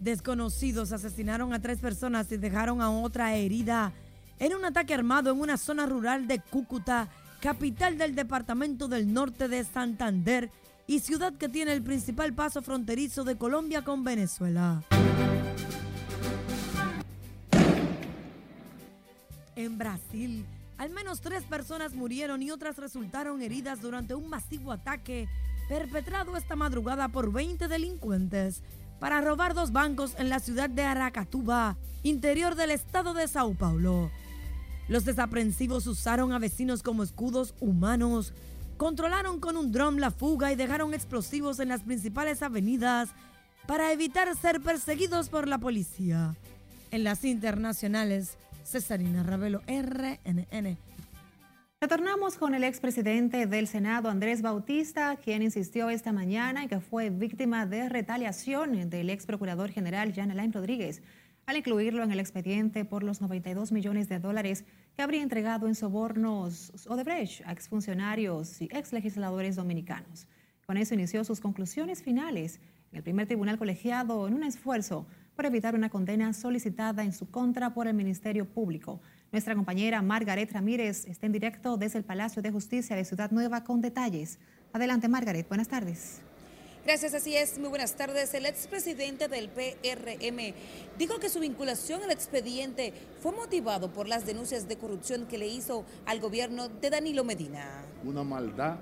Desconocidos 0.00 0.90
asesinaron 0.90 1.52
a 1.52 1.62
tres 1.62 1.78
personas 1.78 2.32
y 2.32 2.38
dejaron 2.38 2.82
a 2.82 2.90
otra 2.90 3.36
herida 3.36 3.92
en 4.40 4.52
un 4.52 4.64
ataque 4.64 4.94
armado 4.94 5.30
en 5.30 5.40
una 5.40 5.58
zona 5.58 5.86
rural 5.86 6.26
de 6.26 6.40
Cúcuta, 6.40 7.08
capital 7.40 7.98
del 7.98 8.16
departamento 8.16 8.88
del 8.88 9.12
norte 9.12 9.46
de 9.46 9.62
Santander 9.62 10.50
y 10.88 10.98
ciudad 10.98 11.34
que 11.34 11.48
tiene 11.48 11.72
el 11.72 11.84
principal 11.84 12.34
paso 12.34 12.62
fronterizo 12.62 13.22
de 13.22 13.38
Colombia 13.38 13.84
con 13.84 14.02
Venezuela. 14.02 14.82
En 19.60 19.76
Brasil, 19.76 20.46
al 20.78 20.88
menos 20.88 21.20
tres 21.20 21.42
personas 21.42 21.92
murieron 21.92 22.42
y 22.42 22.50
otras 22.50 22.78
resultaron 22.78 23.42
heridas 23.42 23.82
durante 23.82 24.14
un 24.14 24.26
masivo 24.26 24.72
ataque 24.72 25.28
perpetrado 25.68 26.34
esta 26.38 26.56
madrugada 26.56 27.08
por 27.08 27.30
20 27.30 27.68
delincuentes 27.68 28.62
para 29.00 29.20
robar 29.20 29.52
dos 29.52 29.70
bancos 29.70 30.14
en 30.16 30.30
la 30.30 30.40
ciudad 30.40 30.70
de 30.70 30.84
Aracatuba, 30.84 31.76
interior 32.02 32.54
del 32.54 32.70
estado 32.70 33.12
de 33.12 33.28
Sao 33.28 33.52
Paulo. 33.52 34.10
Los 34.88 35.04
desaprensivos 35.04 35.86
usaron 35.86 36.32
a 36.32 36.38
vecinos 36.38 36.82
como 36.82 37.02
escudos 37.02 37.54
humanos, 37.60 38.32
controlaron 38.78 39.40
con 39.40 39.58
un 39.58 39.72
dron 39.72 40.00
la 40.00 40.10
fuga 40.10 40.50
y 40.52 40.56
dejaron 40.56 40.94
explosivos 40.94 41.60
en 41.60 41.68
las 41.68 41.82
principales 41.82 42.42
avenidas 42.42 43.10
para 43.66 43.92
evitar 43.92 44.34
ser 44.36 44.62
perseguidos 44.62 45.28
por 45.28 45.46
la 45.46 45.58
policía. 45.58 46.34
En 46.90 47.04
las 47.04 47.26
internacionales, 47.26 48.38
Cesarina 48.64 49.22
Ravelo, 49.22 49.62
RNN. 49.66 50.76
Retornamos 51.80 52.36
con 52.36 52.54
el 52.54 52.64
expresidente 52.64 53.46
del 53.46 53.66
Senado, 53.66 54.10
Andrés 54.10 54.42
Bautista, 54.42 55.16
quien 55.16 55.42
insistió 55.42 55.88
esta 55.88 56.12
mañana 56.12 56.62
en 56.62 56.68
que 56.68 56.80
fue 56.80 57.08
víctima 57.10 57.64
de 57.64 57.88
retaliación 57.88 58.90
del 58.90 59.08
ex 59.10 59.24
procurador 59.24 59.70
general 59.70 60.12
Jan 60.14 60.30
Alain 60.30 60.52
Rodríguez 60.52 61.02
al 61.46 61.56
incluirlo 61.56 62.04
en 62.04 62.12
el 62.12 62.20
expediente 62.20 62.84
por 62.84 63.02
los 63.02 63.20
92 63.20 63.72
millones 63.72 64.08
de 64.08 64.20
dólares 64.20 64.64
que 64.94 65.02
habría 65.02 65.22
entregado 65.22 65.66
en 65.66 65.74
sobornos 65.74 66.72
Odebrecht 66.86 67.42
a 67.44 67.52
exfuncionarios 67.52 68.60
y 68.60 68.68
exlegisladores 68.70 69.56
dominicanos. 69.56 70.28
Con 70.66 70.76
eso 70.76 70.94
inició 70.94 71.24
sus 71.24 71.40
conclusiones 71.40 72.02
finales 72.02 72.60
en 72.92 72.98
el 72.98 73.02
primer 73.02 73.26
tribunal 73.26 73.58
colegiado 73.58 74.28
en 74.28 74.34
un 74.34 74.44
esfuerzo 74.44 75.06
por 75.40 75.46
evitar 75.46 75.74
una 75.74 75.88
condena 75.88 76.34
solicitada 76.34 77.02
en 77.02 77.14
su 77.14 77.30
contra 77.30 77.72
por 77.72 77.86
el 77.86 77.94
Ministerio 77.94 78.44
Público. 78.44 79.00
Nuestra 79.32 79.54
compañera 79.54 80.02
Margaret 80.02 80.52
Ramírez 80.52 81.06
está 81.06 81.24
en 81.24 81.32
directo 81.32 81.78
desde 81.78 81.96
el 81.96 82.04
Palacio 82.04 82.42
de 82.42 82.50
Justicia 82.50 82.94
de 82.94 83.06
Ciudad 83.06 83.30
Nueva 83.30 83.64
con 83.64 83.80
detalles. 83.80 84.38
Adelante, 84.74 85.08
Margaret. 85.08 85.48
Buenas 85.48 85.66
tardes. 85.66 86.20
Gracias, 86.84 87.14
así 87.14 87.34
es. 87.34 87.58
Muy 87.58 87.70
buenas 87.70 87.94
tardes. 87.94 88.34
El 88.34 88.44
expresidente 88.44 89.28
del 89.28 89.48
PRM 89.48 90.52
dijo 90.98 91.18
que 91.18 91.30
su 91.30 91.40
vinculación 91.40 92.02
al 92.02 92.10
expediente 92.10 92.92
fue 93.22 93.32
motivado 93.32 93.94
por 93.94 94.08
las 94.08 94.26
denuncias 94.26 94.68
de 94.68 94.76
corrupción 94.76 95.24
que 95.24 95.38
le 95.38 95.48
hizo 95.48 95.86
al 96.04 96.20
gobierno 96.20 96.68
de 96.68 96.90
Danilo 96.90 97.24
Medina. 97.24 97.86
Una 98.04 98.24
maldad 98.24 98.76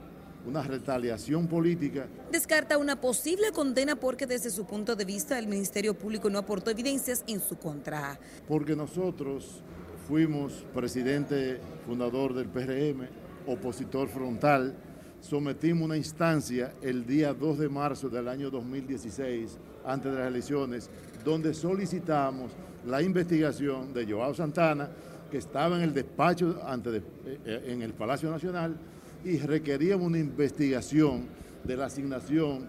una 0.47 0.63
retaliación 0.63 1.47
política. 1.47 2.07
Descarta 2.31 2.79
una 2.79 3.01
posible 3.01 3.53
condena 3.53 3.97
porque 3.97 4.27
desde 4.27 4.51
su 4.51 4.65
punto 4.65 4.97
de 4.97 5.05
vista 5.05 5.39
el 5.39 5.47
Ministerio 5.47 5.95
Público 5.95 6.31
no 6.31 6.39
aportó 6.39 6.71
evidencias 6.71 7.25
en 7.27 7.41
su 7.41 7.57
contra. 7.57 8.19
Porque 8.47 8.75
nosotros 8.75 9.63
fuimos 10.07 10.65
presidente 10.75 11.61
fundador 11.87 12.35
del 12.35 12.49
PRM, 12.49 13.09
opositor 13.47 14.09
frontal, 14.09 14.75
sometimos 15.21 15.85
una 15.85 15.97
instancia 15.97 16.73
el 16.81 17.05
día 17.05 17.35
2 17.35 17.59
de 17.59 17.69
marzo 17.69 18.09
del 18.09 18.29
año 18.29 18.51
2016, 18.51 19.59
antes 19.85 20.13
de 20.13 20.19
las 20.19 20.29
elecciones, 20.29 20.91
donde 21.25 21.53
solicitamos 21.53 22.53
la 22.87 23.03
investigación 23.03 23.93
de 23.93 24.11
Joao 24.11 24.35
Santana, 24.35 24.89
que 25.31 25.39
estaba 25.39 25.77
en 25.77 25.83
el 25.83 25.93
despacho 25.93 26.59
ante 26.65 26.97
eh, 26.97 27.03
eh, 27.45 27.65
en 27.67 27.83
el 27.83 27.93
Palacio 27.93 28.31
Nacional, 28.31 28.77
y 29.25 29.39
requeríamos 29.39 30.07
una 30.07 30.19
investigación 30.19 31.27
de 31.65 31.77
la 31.77 31.87
asignación 31.87 32.67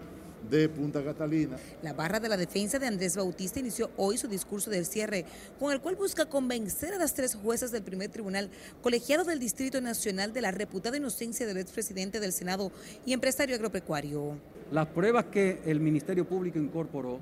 de 0.48 0.68
Punta 0.68 1.02
Catalina. 1.02 1.56
La 1.82 1.92
barra 1.92 2.18
de 2.18 2.28
la 2.28 2.36
defensa 2.36 2.78
de 2.78 2.86
Andrés 2.86 3.16
Bautista 3.16 3.60
inició 3.60 3.90
hoy 3.96 4.16
su 4.16 4.26
discurso 4.26 4.70
del 4.70 4.86
cierre, 4.86 5.24
con 5.58 5.72
el 5.72 5.80
cual 5.80 5.96
busca 5.96 6.26
convencer 6.26 6.94
a 6.94 6.98
las 6.98 7.14
tres 7.14 7.34
juezas 7.34 7.70
del 7.72 7.82
primer 7.82 8.10
tribunal 8.10 8.50
colegiado 8.82 9.24
del 9.24 9.38
Distrito 9.38 9.80
Nacional 9.80 10.32
de 10.32 10.40
la 10.40 10.50
reputada 10.50 10.96
inocencia 10.96 11.46
del 11.46 11.58
expresidente 11.58 12.20
del 12.20 12.32
Senado 12.32 12.72
y 13.04 13.12
empresario 13.12 13.54
agropecuario. 13.54 14.38
Las 14.72 14.86
pruebas 14.86 15.26
que 15.26 15.60
el 15.66 15.80
Ministerio 15.80 16.26
Público 16.26 16.58
incorporó 16.58 17.18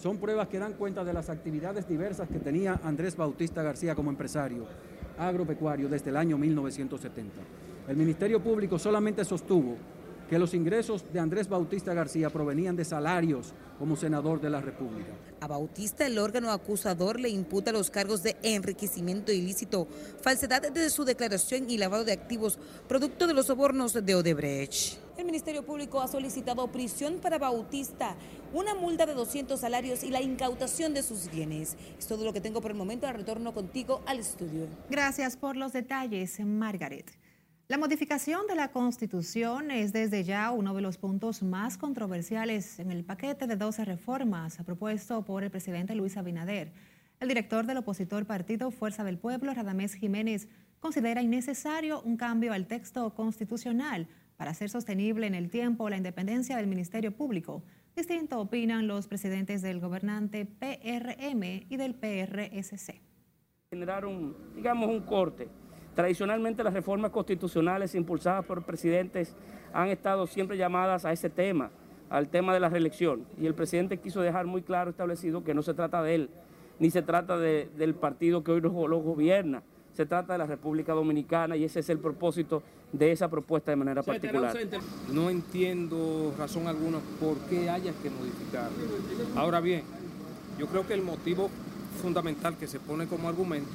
son 0.00 0.18
pruebas 0.18 0.48
que 0.48 0.58
dan 0.58 0.74
cuenta 0.74 1.04
de 1.04 1.12
las 1.12 1.30
actividades 1.30 1.88
diversas 1.88 2.28
que 2.28 2.38
tenía 2.38 2.80
Andrés 2.82 3.16
Bautista 3.16 3.62
García 3.62 3.94
como 3.94 4.10
empresario 4.10 4.66
agropecuario 5.18 5.88
desde 5.88 6.10
el 6.10 6.16
año 6.16 6.38
1970. 6.38 7.40
El 7.88 7.96
Ministerio 7.96 8.42
Público 8.42 8.78
solamente 8.78 9.24
sostuvo 9.24 9.76
que 10.32 10.38
los 10.38 10.54
ingresos 10.54 11.04
de 11.12 11.20
Andrés 11.20 11.48
Bautista 11.48 11.92
García 11.92 12.30
provenían 12.30 12.74
de 12.74 12.86
salarios 12.86 13.52
como 13.78 13.96
senador 13.96 14.40
de 14.40 14.48
la 14.48 14.62
República. 14.62 15.10
A 15.40 15.46
Bautista 15.46 16.06
el 16.06 16.18
órgano 16.18 16.50
acusador 16.50 17.20
le 17.20 17.28
imputa 17.28 17.70
los 17.72 17.90
cargos 17.90 18.22
de 18.22 18.36
enriquecimiento 18.42 19.30
ilícito, 19.30 19.86
falsedad 20.22 20.62
de 20.62 20.88
su 20.88 21.04
declaración 21.04 21.68
y 21.68 21.76
lavado 21.76 22.04
de 22.04 22.12
activos 22.12 22.58
producto 22.88 23.26
de 23.26 23.34
los 23.34 23.46
sobornos 23.46 23.92
de 23.92 24.14
Odebrecht. 24.14 24.98
El 25.18 25.26
Ministerio 25.26 25.66
Público 25.66 26.00
ha 26.00 26.08
solicitado 26.08 26.66
prisión 26.68 27.18
para 27.20 27.38
Bautista, 27.38 28.16
una 28.54 28.74
multa 28.74 29.04
de 29.04 29.12
200 29.12 29.60
salarios 29.60 30.02
y 30.02 30.08
la 30.08 30.22
incautación 30.22 30.94
de 30.94 31.02
sus 31.02 31.30
bienes. 31.30 31.76
Es 31.98 32.06
todo 32.06 32.24
lo 32.24 32.32
que 32.32 32.40
tengo 32.40 32.62
por 32.62 32.70
el 32.70 32.76
momento. 32.78 33.12
Retorno 33.12 33.52
contigo 33.52 34.00
al 34.06 34.20
estudio. 34.20 34.66
Gracias 34.88 35.36
por 35.36 35.56
los 35.56 35.74
detalles, 35.74 36.40
Margaret. 36.40 37.10
La 37.72 37.78
modificación 37.78 38.46
de 38.46 38.54
la 38.54 38.70
Constitución 38.70 39.70
es 39.70 39.94
desde 39.94 40.24
ya 40.24 40.50
uno 40.50 40.74
de 40.74 40.82
los 40.82 40.98
puntos 40.98 41.42
más 41.42 41.78
controversiales 41.78 42.78
en 42.78 42.92
el 42.92 43.02
paquete 43.02 43.46
de 43.46 43.56
12 43.56 43.86
reformas 43.86 44.58
propuesto 44.66 45.24
por 45.24 45.42
el 45.42 45.50
presidente 45.50 45.94
Luis 45.94 46.18
Abinader. 46.18 46.70
El 47.18 47.28
director 47.28 47.64
del 47.64 47.78
opositor 47.78 48.26
partido 48.26 48.70
Fuerza 48.70 49.04
del 49.04 49.16
Pueblo, 49.16 49.54
Radamés 49.54 49.94
Jiménez, 49.94 50.50
considera 50.80 51.22
innecesario 51.22 52.02
un 52.02 52.18
cambio 52.18 52.52
al 52.52 52.66
texto 52.66 53.14
constitucional 53.14 54.06
para 54.36 54.50
hacer 54.50 54.68
sostenible 54.68 55.26
en 55.26 55.34
el 55.34 55.48
tiempo 55.48 55.88
la 55.88 55.96
independencia 55.96 56.58
del 56.58 56.66
Ministerio 56.66 57.16
Público. 57.16 57.62
Distinto 57.96 58.38
opinan 58.38 58.86
los 58.86 59.08
presidentes 59.08 59.62
del 59.62 59.80
gobernante 59.80 60.44
PRM 60.44 61.42
y 61.70 61.76
del 61.78 61.94
PRSC. 61.94 63.00
Generar 63.70 64.04
un, 64.04 64.36
digamos, 64.56 64.90
un 64.90 65.00
corte 65.00 65.48
Tradicionalmente 65.94 66.64
las 66.64 66.72
reformas 66.72 67.10
constitucionales 67.10 67.94
impulsadas 67.94 68.44
por 68.46 68.62
presidentes 68.62 69.34
han 69.74 69.88
estado 69.88 70.26
siempre 70.26 70.56
llamadas 70.56 71.04
a 71.04 71.12
ese 71.12 71.28
tema, 71.28 71.70
al 72.08 72.28
tema 72.28 72.54
de 72.54 72.60
la 72.60 72.68
reelección. 72.68 73.26
Y 73.38 73.46
el 73.46 73.54
presidente 73.54 73.98
quiso 73.98 74.22
dejar 74.22 74.46
muy 74.46 74.62
claro 74.62 74.90
establecido 74.90 75.44
que 75.44 75.54
no 75.54 75.62
se 75.62 75.74
trata 75.74 76.02
de 76.02 76.14
él, 76.14 76.30
ni 76.78 76.90
se 76.90 77.02
trata 77.02 77.36
del 77.36 77.94
partido 77.94 78.42
que 78.42 78.52
hoy 78.52 78.60
lo, 78.60 78.70
gobierna, 78.70 79.62
se 79.92 80.06
trata 80.06 80.32
de 80.32 80.38
la 80.38 80.46
República 80.46 80.94
Dominicana 80.94 81.56
y 81.56 81.64
ese 81.64 81.80
es 81.80 81.90
el 81.90 81.98
propósito 81.98 82.62
de 82.92 83.12
esa 83.12 83.28
propuesta 83.28 83.70
de 83.70 83.76
manera 83.76 84.02
particular. 84.02 84.56
No 85.12 85.28
entiendo 85.28 86.34
razón 86.38 86.66
alguna 86.66 86.98
por 87.20 87.36
qué 87.50 87.68
haya 87.68 87.92
que 88.02 88.08
modificarlo. 88.08 88.78
Ahora 89.36 89.60
bien, 89.60 89.82
yo 90.58 90.66
creo 90.66 90.86
que 90.86 90.94
el 90.94 91.02
motivo 91.02 91.50
fundamental 92.00 92.56
que 92.56 92.66
se 92.66 92.80
pone 92.80 93.06
como 93.06 93.28
argumento 93.28 93.70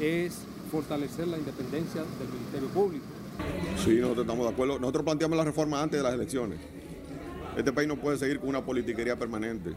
es 0.00 0.46
fortalecer 0.70 1.28
la 1.28 1.38
independencia 1.38 2.02
del 2.02 2.28
Ministerio 2.28 2.68
Público. 2.68 3.04
Sí, 3.76 3.96
nosotros 3.96 4.24
estamos 4.24 4.46
de 4.46 4.52
acuerdo. 4.52 4.78
Nosotros 4.78 5.04
planteamos 5.04 5.36
la 5.36 5.44
reforma 5.44 5.82
antes 5.82 5.98
de 5.98 6.04
las 6.04 6.14
elecciones. 6.14 6.58
Este 7.56 7.72
país 7.72 7.88
no 7.88 7.96
puede 7.96 8.16
seguir 8.16 8.38
con 8.38 8.48
una 8.48 8.64
politiquería 8.64 9.18
permanente. 9.18 9.74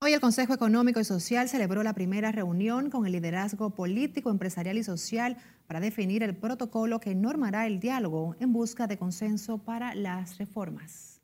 Hoy 0.00 0.12
el 0.12 0.20
Consejo 0.20 0.54
Económico 0.54 1.00
y 1.00 1.04
Social 1.04 1.48
celebró 1.48 1.82
la 1.82 1.92
primera 1.92 2.30
reunión 2.30 2.88
con 2.88 3.04
el 3.04 3.12
liderazgo 3.12 3.70
político, 3.70 4.30
empresarial 4.30 4.78
y 4.78 4.84
social 4.84 5.36
para 5.66 5.80
definir 5.80 6.22
el 6.22 6.36
protocolo 6.36 7.00
que 7.00 7.14
normará 7.14 7.66
el 7.66 7.80
diálogo 7.80 8.36
en 8.38 8.52
busca 8.52 8.86
de 8.86 8.96
consenso 8.96 9.58
para 9.58 9.94
las 9.94 10.38
reformas. 10.38 11.17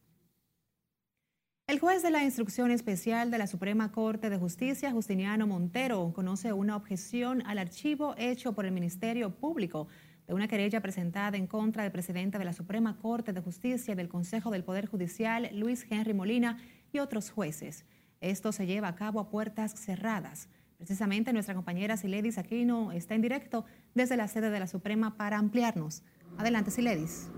El 1.67 1.81
juez 1.81 2.03
de 2.03 2.11
la 2.11 2.23
instrucción 2.23 2.71
especial 2.71 3.31
de 3.31 3.39
la 3.39 3.47
Suprema 3.47 3.91
Corte 3.91 4.29
de 4.29 4.37
Justicia, 4.37 4.93
Justiniano 4.93 5.47
Montero, 5.47 6.13
conoce 6.15 6.53
una 6.53 6.77
objeción 6.77 7.43
al 7.47 7.57
archivo 7.57 8.15
hecho 8.19 8.53
por 8.53 8.67
el 8.67 8.73
Ministerio 8.73 9.31
Público 9.31 9.89
de 10.27 10.35
una 10.35 10.47
querella 10.47 10.83
presentada 10.83 11.39
en 11.39 11.47
contra 11.47 11.83
del 11.83 11.91
presidente 11.91 12.37
de 12.37 12.45
la 12.45 12.53
Suprema 12.53 12.99
Corte 12.99 13.33
de 13.33 13.41
Justicia 13.41 13.93
y 13.93 13.95
del 13.95 14.11
Consejo 14.11 14.51
del 14.51 14.63
Poder 14.63 14.85
Judicial, 14.85 15.49
Luis 15.55 15.87
Henry 15.89 16.13
Molina, 16.13 16.59
y 16.93 16.99
otros 16.99 17.31
jueces. 17.31 17.87
Esto 18.21 18.53
se 18.53 18.67
lleva 18.67 18.89
a 18.89 18.95
cabo 18.95 19.19
a 19.19 19.31
puertas 19.31 19.73
cerradas. 19.73 20.51
Precisamente 20.77 21.33
nuestra 21.33 21.55
compañera 21.55 21.97
Siledis 21.97 22.37
Aquino 22.37 22.93
está 22.93 23.15
en 23.15 23.23
directo 23.23 23.65
desde 23.95 24.19
la 24.19 24.29
sede 24.29 24.51
de 24.51 24.61
la 24.61 24.67
Suprema 24.67 25.17
para 25.17 25.39
ampliarnos. 25.39 26.03
Adelante, 26.37 26.71
Siledis. 26.71 27.31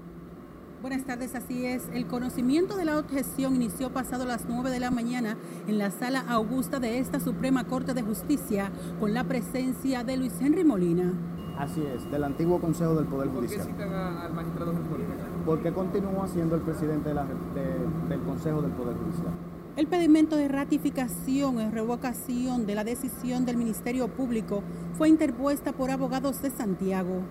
Buenas 0.87 1.05
tardes, 1.05 1.35
así 1.35 1.67
es. 1.67 1.83
El 1.93 2.07
conocimiento 2.07 2.77
de 2.77 2.85
la 2.85 2.97
objeción 2.97 3.57
inició 3.57 3.91
pasado 3.91 4.25
las 4.25 4.45
9 4.49 4.71
de 4.71 4.79
la 4.79 4.93
mañana 4.93 5.37
en 5.67 5.79
la 5.79 5.91
sala 5.91 6.25
Augusta 6.29 6.79
de 6.79 7.01
esta 7.01 7.19
Suprema 7.19 7.65
Corte 7.65 7.93
de 7.93 8.03
Justicia 8.03 8.71
con 9.01 9.13
la 9.13 9.25
presencia 9.25 10.05
de 10.05 10.17
Luis 10.17 10.41
Henry 10.41 10.63
Molina. 10.63 11.13
Así 11.59 11.83
es, 11.83 12.09
del 12.09 12.23
antiguo 12.23 12.61
Consejo 12.61 12.95
del 12.95 13.07
Poder 13.07 13.31
Judicial. 13.31 13.67
¿Por 13.67 13.77
qué 13.77 13.83
citan 13.83 13.93
al 13.93 14.33
magistrado 14.33 14.73
Molina? 14.75 15.17
Porque 15.45 15.73
continúa 15.73 16.29
siendo 16.29 16.55
el 16.55 16.63
presidente 16.63 17.09
de 17.09 17.15
la, 17.17 17.25
de, 17.25 18.09
del 18.09 18.21
Consejo 18.21 18.63
del 18.63 18.71
Poder 18.71 18.97
Judicial. 18.97 19.35
El 19.75 19.89
pedimento 19.89 20.37
de 20.37 20.47
ratificación 20.47 21.59
en 21.59 21.73
revocación 21.73 22.65
de 22.65 22.77
la 22.77 22.85
decisión 22.85 23.45
del 23.45 23.57
Ministerio 23.57 24.07
Público 24.07 24.63
fue 24.97 25.09
interpuesta 25.09 25.73
por 25.73 25.91
abogados 25.91 26.43
de 26.43 26.51
Santiago. 26.51 27.23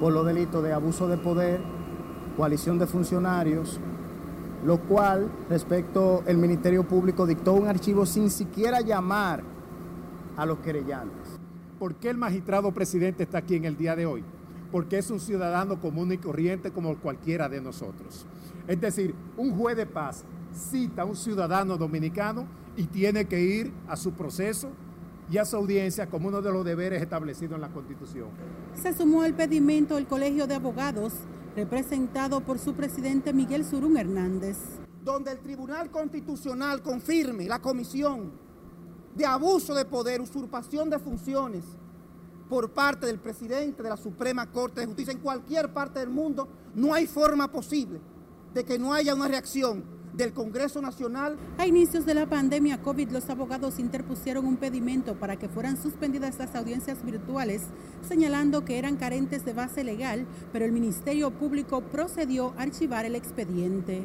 Por 0.00 0.14
los 0.14 0.24
delitos 0.24 0.64
de 0.64 0.72
abuso 0.72 1.08
de 1.08 1.18
poder, 1.18 1.60
coalición 2.36 2.78
de 2.78 2.86
funcionarios, 2.86 3.78
lo 4.64 4.78
cual 4.80 5.30
respecto 5.50 6.22
el 6.26 6.38
Ministerio 6.38 6.86
Público 6.86 7.26
dictó 7.26 7.54
un 7.54 7.68
archivo 7.68 8.06
sin 8.06 8.30
siquiera 8.30 8.80
llamar 8.80 9.42
a 10.36 10.46
los 10.46 10.58
querellantes. 10.58 11.40
¿Por 11.78 11.96
qué 11.96 12.10
el 12.10 12.16
magistrado 12.16 12.72
presidente 12.72 13.24
está 13.24 13.38
aquí 13.38 13.56
en 13.56 13.64
el 13.64 13.76
día 13.76 13.96
de 13.96 14.06
hoy? 14.06 14.22
Porque 14.70 14.98
es 14.98 15.10
un 15.10 15.20
ciudadano 15.20 15.80
común 15.80 16.12
y 16.12 16.18
corriente 16.18 16.70
como 16.70 16.96
cualquiera 16.96 17.48
de 17.48 17.60
nosotros. 17.60 18.24
Es 18.66 18.80
decir, 18.80 19.14
un 19.36 19.56
juez 19.56 19.76
de 19.76 19.86
paz 19.86 20.24
cita 20.54 21.02
a 21.02 21.04
un 21.04 21.16
ciudadano 21.16 21.76
dominicano 21.76 22.46
y 22.76 22.84
tiene 22.84 23.26
que 23.26 23.40
ir 23.40 23.72
a 23.88 23.96
su 23.96 24.12
proceso 24.12 24.70
y 25.30 25.38
a 25.38 25.44
su 25.44 25.56
audiencia 25.56 26.06
como 26.06 26.28
uno 26.28 26.42
de 26.42 26.52
los 26.52 26.64
deberes 26.64 27.02
establecidos 27.02 27.56
en 27.56 27.62
la 27.62 27.68
Constitución. 27.68 28.28
Se 28.74 28.92
sumó 28.92 29.22
al 29.22 29.34
pedimento 29.34 29.98
el 29.98 30.06
Colegio 30.06 30.46
de 30.46 30.54
Abogados, 30.54 31.14
representado 31.54 32.40
por 32.40 32.58
su 32.58 32.74
presidente 32.74 33.32
Miguel 33.32 33.64
Surún 33.64 33.96
Hernández. 33.96 34.56
Donde 35.04 35.32
el 35.32 35.40
Tribunal 35.40 35.90
Constitucional 35.90 36.80
confirme 36.82 37.46
la 37.46 37.60
comisión 37.60 38.32
de 39.14 39.26
abuso 39.26 39.74
de 39.74 39.84
poder, 39.84 40.20
usurpación 40.20 40.88
de 40.88 40.98
funciones 40.98 41.64
por 42.48 42.70
parte 42.70 43.06
del 43.06 43.18
presidente 43.18 43.82
de 43.82 43.88
la 43.88 43.96
Suprema 43.96 44.50
Corte 44.50 44.80
de 44.80 44.86
Justicia 44.86 45.12
en 45.12 45.20
cualquier 45.20 45.72
parte 45.72 46.00
del 46.00 46.10
mundo, 46.10 46.48
no 46.74 46.94
hay 46.94 47.06
forma 47.06 47.50
posible 47.50 48.00
de 48.54 48.64
que 48.64 48.78
no 48.78 48.92
haya 48.92 49.14
una 49.14 49.28
reacción 49.28 49.82
del 50.12 50.32
Congreso 50.32 50.80
Nacional. 50.82 51.36
A 51.58 51.66
inicios 51.66 52.06
de 52.06 52.14
la 52.14 52.26
pandemia 52.26 52.82
COVID, 52.82 53.10
los 53.10 53.30
abogados 53.30 53.78
interpusieron 53.78 54.46
un 54.46 54.56
pedimento 54.56 55.14
para 55.14 55.36
que 55.36 55.48
fueran 55.48 55.80
suspendidas 55.80 56.38
las 56.38 56.54
audiencias 56.54 57.04
virtuales, 57.04 57.62
señalando 58.06 58.64
que 58.64 58.78
eran 58.78 58.96
carentes 58.96 59.44
de 59.44 59.52
base 59.52 59.84
legal, 59.84 60.26
pero 60.52 60.64
el 60.64 60.72
Ministerio 60.72 61.30
Público 61.30 61.80
procedió 61.80 62.52
a 62.56 62.62
archivar 62.62 63.04
el 63.04 63.14
expediente. 63.14 64.02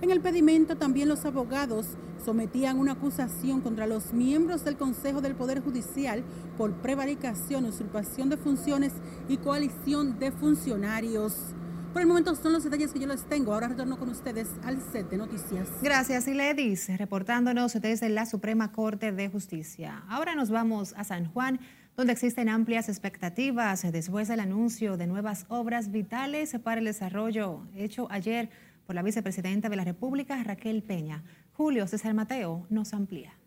En 0.00 0.10
el 0.10 0.20
pedimento 0.20 0.76
también 0.76 1.08
los 1.08 1.24
abogados 1.24 1.86
sometían 2.24 2.78
una 2.78 2.92
acusación 2.92 3.60
contra 3.60 3.86
los 3.86 4.12
miembros 4.12 4.64
del 4.64 4.76
Consejo 4.76 5.20
del 5.20 5.36
Poder 5.36 5.62
Judicial 5.62 6.24
por 6.58 6.72
prevaricación, 6.72 7.66
usurpación 7.66 8.28
de 8.28 8.36
funciones 8.36 8.92
y 9.28 9.36
coalición 9.36 10.18
de 10.18 10.32
funcionarios. 10.32 11.54
Por 11.92 12.00
el 12.00 12.08
momento 12.08 12.34
son 12.34 12.54
los 12.54 12.64
detalles 12.64 12.90
que 12.90 13.00
yo 13.00 13.06
les 13.06 13.28
tengo. 13.28 13.52
Ahora 13.52 13.68
retorno 13.68 13.98
con 13.98 14.08
ustedes 14.08 14.48
al 14.64 14.80
set 14.92 15.10
de 15.10 15.18
noticias. 15.18 15.68
Gracias, 15.82 16.26
Iledis, 16.26 16.88
reportándonos 16.96 17.74
desde 17.74 18.08
la 18.08 18.24
Suprema 18.24 18.72
Corte 18.72 19.12
de 19.12 19.28
Justicia. 19.28 20.02
Ahora 20.08 20.34
nos 20.34 20.48
vamos 20.48 20.94
a 20.96 21.04
San 21.04 21.26
Juan, 21.26 21.60
donde 21.94 22.14
existen 22.14 22.48
amplias 22.48 22.88
expectativas 22.88 23.82
después 23.92 24.28
del 24.28 24.40
anuncio 24.40 24.96
de 24.96 25.06
nuevas 25.06 25.44
obras 25.48 25.90
vitales 25.90 26.56
para 26.64 26.78
el 26.78 26.86
desarrollo 26.86 27.66
hecho 27.76 28.06
ayer 28.10 28.48
por 28.86 28.94
la 28.94 29.02
vicepresidenta 29.02 29.68
de 29.68 29.76
la 29.76 29.84
República, 29.84 30.42
Raquel 30.42 30.82
Peña. 30.82 31.22
Julio 31.52 31.86
César 31.86 32.14
Mateo 32.14 32.66
nos 32.70 32.94
amplía. 32.94 33.38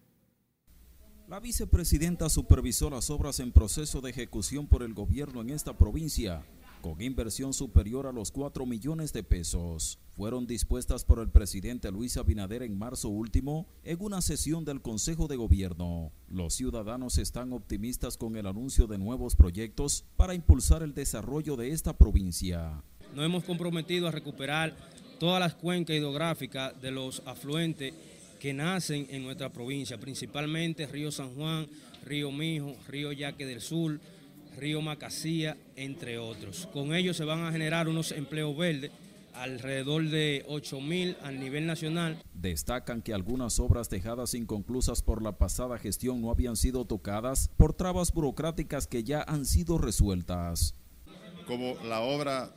La 1.28 1.40
vicepresidenta 1.40 2.30
supervisó 2.30 2.92
las 2.92 3.10
obras 3.10 3.40
en 3.40 3.52
proceso 3.52 4.02
de 4.02 4.12
ejecución 4.12 4.68
por 4.68 4.84
el 4.84 4.94
gobierno 4.94 5.42
en 5.42 5.50
esta 5.50 5.76
provincia 5.76 6.44
con 6.86 7.02
inversión 7.02 7.52
superior 7.52 8.06
a 8.06 8.12
los 8.12 8.30
4 8.30 8.64
millones 8.68 9.12
de 9.12 9.24
pesos. 9.24 9.98
Fueron 10.12 10.46
dispuestas 10.46 11.04
por 11.04 11.18
el 11.18 11.30
presidente 11.30 11.90
Luis 11.90 12.16
Abinader 12.16 12.62
en 12.62 12.78
marzo 12.78 13.10
último 13.10 13.66
en 13.84 13.98
una 14.02 14.22
sesión 14.22 14.66
del 14.66 14.84
Consejo 14.84 15.28
de 15.28 15.36
Gobierno. 15.36 16.12
Los 16.30 16.54
ciudadanos 16.54 17.18
están 17.18 17.54
optimistas 17.54 18.18
con 18.18 18.36
el 18.36 18.46
anuncio 18.46 18.86
de 18.86 19.00
nuevos 19.00 19.36
proyectos 19.36 20.06
para 20.16 20.36
impulsar 20.36 20.84
el 20.84 20.94
desarrollo 20.94 21.56
de 21.56 21.72
esta 21.72 21.98
provincia. 21.98 22.84
Nos 23.16 23.26
hemos 23.26 23.44
comprometido 23.46 24.08
a 24.08 24.12
recuperar 24.12 24.78
todas 25.20 25.40
las 25.40 25.56
cuencas 25.56 25.96
hidrográficas 25.96 26.80
de 26.84 26.92
los 26.92 27.24
afluentes 27.26 27.96
que 28.40 28.54
nacen 28.54 29.08
en 29.10 29.24
nuestra 29.24 29.52
provincia, 29.52 30.00
principalmente 30.00 30.86
Río 30.86 31.12
San 31.12 31.34
Juan, 31.34 31.68
Río 32.06 32.32
Mijo, 32.32 32.76
Río 32.88 33.12
Yaque 33.12 33.48
del 33.48 33.62
Sur, 33.62 34.00
Río 34.56 34.82
Macasía, 34.82 35.58
entre 35.76 36.18
otros. 36.18 36.68
Con 36.72 36.94
ellos 36.96 37.18
se 37.18 37.26
van 37.26 37.44
a 37.44 37.52
generar 37.52 37.88
unos 37.88 38.12
empleos 38.12 38.56
verdes 38.58 38.92
alrededor 39.36 40.10
de 40.10 40.46
8 40.48 40.82
mil 40.82 41.18
a 41.22 41.32
nivel 41.32 41.66
nacional. 41.66 42.22
Destacan 42.34 43.02
que 43.02 43.14
algunas 43.14 43.60
obras 43.60 43.90
dejadas 43.90 44.34
inconclusas 44.34 45.02
por 45.02 45.22
la 45.22 45.38
pasada 45.38 45.78
gestión 45.78 46.22
no 46.22 46.32
habían 46.32 46.56
sido 46.56 46.86
tocadas 46.86 47.50
por 47.58 47.74
trabas 47.74 48.14
burocráticas 48.14 48.88
que 48.88 49.04
ya 49.04 49.22
han 49.24 49.46
sido 49.46 49.78
resueltas. 49.78 50.76
Como 51.48 51.76
la 51.84 52.02
obra 52.02 52.56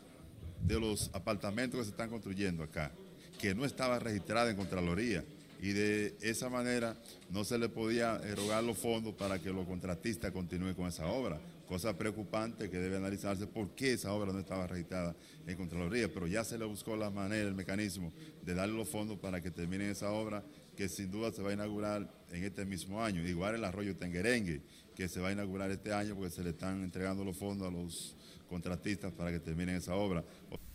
de 0.62 0.80
los 0.80 1.10
apartamentos 1.12 1.78
que 1.78 1.84
se 1.84 1.90
están 1.90 2.10
construyendo 2.10 2.62
acá, 2.62 2.92
que 3.38 3.54
no 3.54 3.64
estaba 3.64 3.98
registrada 3.98 4.50
en 4.50 4.56
Contraloría 4.56 5.24
y 5.60 5.72
de 5.72 6.16
esa 6.20 6.48
manera 6.48 6.96
no 7.30 7.44
se 7.44 7.58
le 7.58 7.68
podía 7.68 8.16
erogar 8.24 8.62
los 8.62 8.78
fondos 8.78 9.14
para 9.14 9.38
que 9.38 9.50
los 9.50 9.66
contratistas 9.66 10.32
continúen 10.32 10.74
con 10.74 10.86
esa 10.86 11.06
obra 11.06 11.40
cosa 11.68 11.96
preocupante 11.96 12.70
que 12.70 12.78
debe 12.78 12.96
analizarse 12.96 13.46
por 13.46 13.74
qué 13.74 13.92
esa 13.92 14.12
obra 14.12 14.32
no 14.32 14.38
estaba 14.38 14.66
registrada 14.66 15.14
en 15.46 15.56
Contraloría, 15.56 16.12
pero 16.12 16.26
ya 16.26 16.42
se 16.42 16.58
le 16.58 16.64
buscó 16.64 16.96
la 16.96 17.10
manera, 17.10 17.46
el 17.46 17.54
mecanismo 17.54 18.12
de 18.42 18.54
darle 18.54 18.74
los 18.74 18.88
fondos 18.88 19.18
para 19.18 19.42
que 19.42 19.50
terminen 19.50 19.90
esa 19.90 20.10
obra 20.10 20.42
que 20.74 20.88
sin 20.88 21.10
duda 21.10 21.30
se 21.30 21.42
va 21.42 21.50
a 21.50 21.52
inaugurar 21.52 22.10
en 22.30 22.44
este 22.44 22.64
mismo 22.64 23.02
año. 23.02 23.26
Igual 23.26 23.56
el 23.56 23.64
arroyo 23.64 23.96
Tenguerengue, 23.96 24.62
que 24.94 25.08
se 25.08 25.20
va 25.20 25.28
a 25.28 25.32
inaugurar 25.32 25.70
este 25.70 25.92
año 25.92 26.14
porque 26.14 26.30
se 26.30 26.42
le 26.42 26.50
están 26.50 26.82
entregando 26.82 27.24
los 27.24 27.36
fondos 27.36 27.68
a 27.68 27.70
los 27.70 28.16
contratistas 28.48 29.12
para 29.12 29.30
que 29.30 29.38
terminen 29.38 29.76
esa 29.76 29.94
obra. 29.94 30.24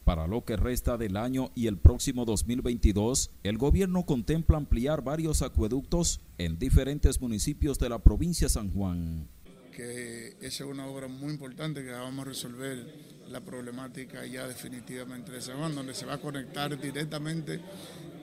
Para 0.04 0.28
lo 0.28 0.44
que 0.44 0.58
resta 0.58 0.98
del 0.98 1.18
año 1.18 1.52
y 1.56 1.68
el 1.68 1.78
próximo 1.78 2.26
2022, 2.26 3.32
el 3.44 3.58
gobierno 3.58 4.06
contempla 4.06 4.58
ampliar 4.58 5.04
varios 5.04 5.42
acueductos 5.42 6.22
en 6.38 6.60
diferentes 6.60 7.20
municipios 7.22 7.80
de 7.80 7.90
la 7.90 8.00
provincia 8.00 8.46
de 8.46 8.54
San 8.54 8.70
Juan 8.70 9.30
que 9.76 10.38
esa 10.42 10.64
es 10.64 10.70
una 10.70 10.88
obra 10.88 11.08
muy 11.08 11.32
importante 11.32 11.84
que 11.84 11.92
vamos 11.92 12.26
a 12.26 12.30
resolver 12.30 13.14
la 13.30 13.42
problemática 13.42 14.26
ya 14.26 14.48
definitivamente 14.48 15.32
de 15.32 15.42
San 15.42 15.58
Juan, 15.58 15.76
donde 15.76 15.94
se 15.94 16.06
va 16.06 16.14
a 16.14 16.22
conectar 16.22 16.80
directamente 16.80 17.60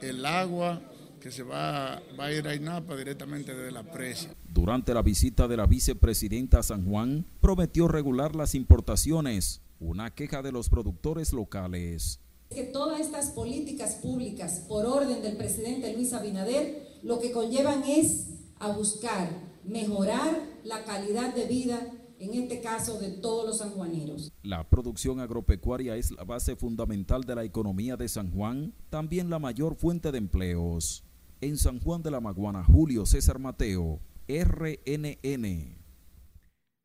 el 0.00 0.24
agua 0.24 0.80
que 1.20 1.30
se 1.30 1.42
va, 1.42 2.00
va 2.18 2.26
a 2.26 2.32
ir 2.32 2.46
a 2.48 2.54
INAPA 2.54 2.96
directamente 2.96 3.54
desde 3.54 3.72
la 3.72 3.82
presa. 3.82 4.34
Durante 4.48 4.94
la 4.94 5.02
visita 5.02 5.46
de 5.48 5.56
la 5.56 5.66
vicepresidenta 5.66 6.60
a 6.60 6.62
San 6.62 6.86
Juan, 6.86 7.26
prometió 7.40 7.88
regular 7.88 8.34
las 8.34 8.54
importaciones, 8.54 9.60
una 9.80 10.14
queja 10.14 10.42
de 10.42 10.52
los 10.52 10.68
productores 10.70 11.32
locales. 11.32 12.20
Que 12.48 12.64
todas 12.64 13.00
estas 13.00 13.30
políticas 13.30 13.96
públicas, 13.96 14.64
por 14.66 14.86
orden 14.86 15.22
del 15.22 15.36
presidente 15.36 15.94
Luis 15.94 16.12
Abinader, 16.12 16.98
lo 17.02 17.20
que 17.20 17.32
conllevan 17.32 17.84
es 17.84 18.26
a 18.58 18.72
buscar 18.72 19.49
mejorar 19.64 20.40
la 20.64 20.84
calidad 20.84 21.34
de 21.34 21.46
vida, 21.46 21.80
en 22.18 22.34
este 22.34 22.60
caso 22.60 22.98
de 22.98 23.10
todos 23.10 23.46
los 23.46 23.58
sanjuaneros. 23.58 24.32
La 24.42 24.68
producción 24.68 25.20
agropecuaria 25.20 25.96
es 25.96 26.10
la 26.10 26.24
base 26.24 26.54
fundamental 26.56 27.24
de 27.24 27.34
la 27.34 27.44
economía 27.44 27.96
de 27.96 28.08
San 28.08 28.30
Juan, 28.30 28.74
también 28.90 29.30
la 29.30 29.38
mayor 29.38 29.74
fuente 29.74 30.12
de 30.12 30.18
empleos. 30.18 31.04
En 31.40 31.56
San 31.56 31.80
Juan 31.80 32.02
de 32.02 32.10
la 32.10 32.20
Maguana, 32.20 32.62
Julio 32.64 33.06
César 33.06 33.38
Mateo, 33.38 34.00
RNN. 34.28 35.80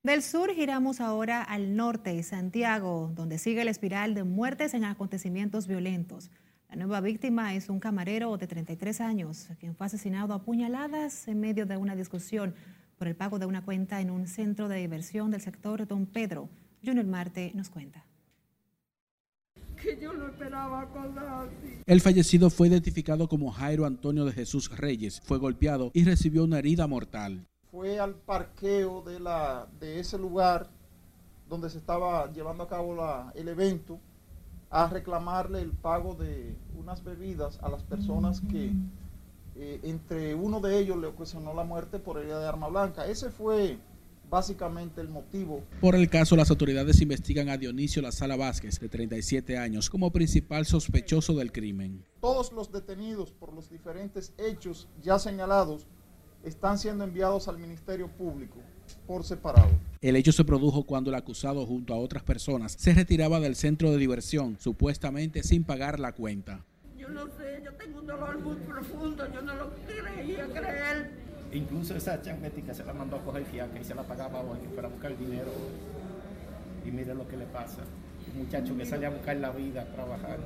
Del 0.04 0.22
sur 0.22 0.54
giramos 0.54 1.02
ahora 1.02 1.42
al 1.42 1.76
norte, 1.76 2.22
Santiago, 2.22 3.12
donde 3.16 3.40
sigue 3.40 3.66
la 3.66 3.72
espiral 3.72 4.14
de 4.14 4.24
muertes 4.24 4.74
en 4.76 4.84
acontecimientos 4.86 5.68
violentos. 5.68 6.30
La 6.76 6.84
nueva 6.88 7.00
víctima 7.00 7.56
es 7.56 7.70
un 7.70 7.80
camarero 7.80 8.36
de 8.36 8.48
33 8.48 9.00
años, 9.00 9.48
quien 9.62 9.78
fue 9.78 9.88
asesinado 9.88 10.34
a 10.34 10.44
puñaladas 10.44 11.26
en 11.30 11.40
medio 11.40 11.66
de 11.66 11.78
una 11.78 11.96
discusión 11.96 12.54
por 12.98 13.08
el 13.08 13.16
pago 13.16 13.40
de 13.40 13.46
una 13.46 13.64
cuenta 13.64 14.02
en 14.02 14.12
un 14.12 14.28
centro 14.28 14.68
de 14.68 14.76
diversión 14.76 15.32
del 15.32 15.40
sector 15.40 15.88
Don 15.88 16.06
Pedro. 16.06 16.50
Junior 16.84 17.06
Marte 17.06 17.54
nos 17.56 17.70
cuenta. 17.70 18.06
Que 19.82 19.98
yo 20.02 20.12
no 20.12 20.28
esperaba 20.28 20.90
cosas 20.90 21.48
así. 21.48 21.80
El 21.86 22.02
fallecido 22.02 22.50
fue 22.50 22.68
identificado 22.68 23.30
como 23.30 23.52
Jairo 23.52 23.86
Antonio 23.86 24.26
de 24.26 24.34
Jesús 24.34 24.70
Reyes. 24.78 25.22
Fue 25.22 25.38
golpeado 25.38 25.92
y 25.94 26.04
recibió 26.04 26.44
una 26.44 26.60
herida 26.60 26.88
mortal 26.88 27.48
fue 27.72 28.00
al 28.00 28.16
parqueo 28.16 29.02
de, 29.02 29.20
la, 29.20 29.68
de 29.80 30.00
ese 30.00 30.18
lugar 30.18 30.70
donde 31.48 31.70
se 31.70 31.78
estaba 31.78 32.32
llevando 32.32 32.64
a 32.64 32.70
cabo 32.70 32.96
la, 32.96 33.32
el 33.36 33.50
evento 33.50 34.00
a 34.76 34.90
reclamarle 34.90 35.62
el 35.62 35.72
pago 35.72 36.16
de 36.16 36.54
unas 36.78 37.02
bebidas 37.02 37.60
a 37.62 37.70
las 37.70 37.82
personas 37.84 38.42
que 38.42 38.74
eh, 39.56 39.80
entre 39.84 40.36
uno 40.36 40.60
de 40.60 40.78
ellos 40.78 40.98
le 40.98 41.08
ocasionó 41.08 41.54
la 41.54 41.64
muerte 41.64 41.98
por 41.98 42.18
herida 42.18 42.42
de 42.42 42.46
arma 42.46 42.68
blanca. 42.68 43.08
Ese 43.08 43.30
fue 43.30 43.78
básicamente 44.30 45.00
el 45.00 45.08
motivo. 45.08 45.64
Por 45.80 45.96
el 45.96 46.10
caso, 46.10 46.36
las 46.36 46.50
autoridades 46.50 47.00
investigan 47.00 47.48
a 47.48 47.56
Dionisio 47.56 48.02
La 48.02 48.12
Sala 48.12 48.36
Vázquez, 48.36 48.78
de 48.78 48.90
37 48.90 49.58
años, 49.58 49.90
como 49.90 50.12
principal 50.12 50.66
sospechoso 50.66 51.32
del 51.36 51.54
crimen. 51.54 52.04
Todos 52.20 52.52
los 52.52 52.70
detenidos 52.70 53.32
por 53.32 53.54
los 53.54 53.70
diferentes 53.70 54.34
hechos 54.38 54.90
ya 55.02 55.20
señalados 55.20 55.88
están 56.44 56.80
siendo 56.80 57.06
enviados 57.06 57.48
al 57.48 57.60
Ministerio 57.60 58.10
Público 58.10 58.60
por 59.08 59.24
separado. 59.24 59.70
El 60.02 60.16
hecho 60.16 60.32
se 60.32 60.44
produjo 60.44 60.84
cuando 60.84 61.10
el 61.10 61.16
acusado 61.16 61.66
junto 61.66 61.94
a 61.94 61.98
otras 61.98 62.24
personas 62.24 62.76
se 62.78 62.94
retiraba 62.94 63.40
del 63.40 63.56
centro 63.56 63.92
de 63.92 63.98
diversión, 63.98 64.58
supuestamente 64.60 65.44
sin 65.44 65.64
pagar 65.64 66.00
la 66.00 66.12
cuenta. 66.12 66.64
Yo 66.98 67.10
no 67.10 67.26
sé, 67.26 67.62
yo 67.64 67.74
tengo 67.74 68.00
un 68.00 68.08
dolor 68.08 68.40
muy 68.40 68.56
profundo, 68.58 69.32
yo 69.34 69.42
no 69.42 69.56
lo 69.56 69.72
creía 69.86 70.46
creer. 70.48 71.12
Incluso 71.54 71.96
esa 71.96 72.22
chancletica 72.22 72.74
se 72.74 72.84
la 72.84 72.94
mandó 72.94 73.16
a 73.16 73.24
coger 73.24 73.46
fiaca 73.46 73.80
y 73.80 73.84
se 73.84 73.96
la 73.96 74.04
pagaba 74.04 74.42
hoy 74.42 74.60
para 74.76 74.90
buscar 74.90 75.18
dinero. 75.18 75.52
Y 76.86 76.92
mire 76.92 77.16
lo 77.16 77.28
que 77.28 77.38
le 77.38 77.46
pasa. 77.46 77.82
Un 78.34 78.44
muchacho 78.44 78.76
que 78.76 78.86
sale 78.86 79.06
a 79.06 79.10
buscar 79.10 79.38
la 79.38 79.52
vida, 79.52 79.84
a 79.84 79.86
trabajar. 79.86 80.40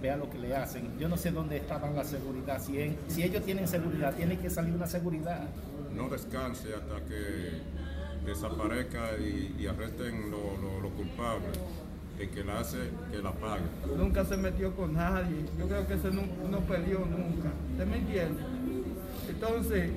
Vea 0.00 0.16
lo 0.16 0.30
que 0.30 0.38
le 0.38 0.54
hacen. 0.54 0.98
Yo 0.98 1.08
no 1.08 1.16
sé 1.16 1.30
dónde 1.32 1.56
estaban 1.56 1.94
la 1.96 2.04
seguridad. 2.04 2.62
Si, 2.62 2.80
en, 2.80 2.96
si 3.08 3.22
ellos 3.22 3.44
tienen 3.44 3.66
seguridad, 3.66 4.14
tiene 4.14 4.38
que 4.38 4.48
salir 4.48 4.74
una 4.74 4.86
seguridad. 4.86 5.48
No 5.94 6.08
descanse 6.08 6.68
hasta 6.74 7.04
que 7.06 7.60
desaparezca 8.24 9.16
y, 9.18 9.56
y 9.58 9.66
arresten 9.66 10.30
los 10.30 10.60
lo, 10.60 10.80
lo 10.80 10.90
culpables. 10.90 11.58
El 12.18 12.30
que 12.30 12.42
la 12.44 12.60
hace, 12.60 12.78
que 13.12 13.22
la 13.22 13.32
pague. 13.32 13.62
Nunca 13.96 14.24
se 14.24 14.36
metió 14.36 14.74
con 14.74 14.94
nadie. 14.94 15.44
Yo 15.58 15.68
creo 15.68 15.86
que 15.86 15.94
ese 15.94 16.10
no, 16.10 16.22
no 16.50 16.60
peleó 16.60 17.00
nunca. 17.00 17.50
¿Usted 17.72 17.86
me 17.86 17.98
entiende? 17.98 18.42
Entonces, 19.28 19.90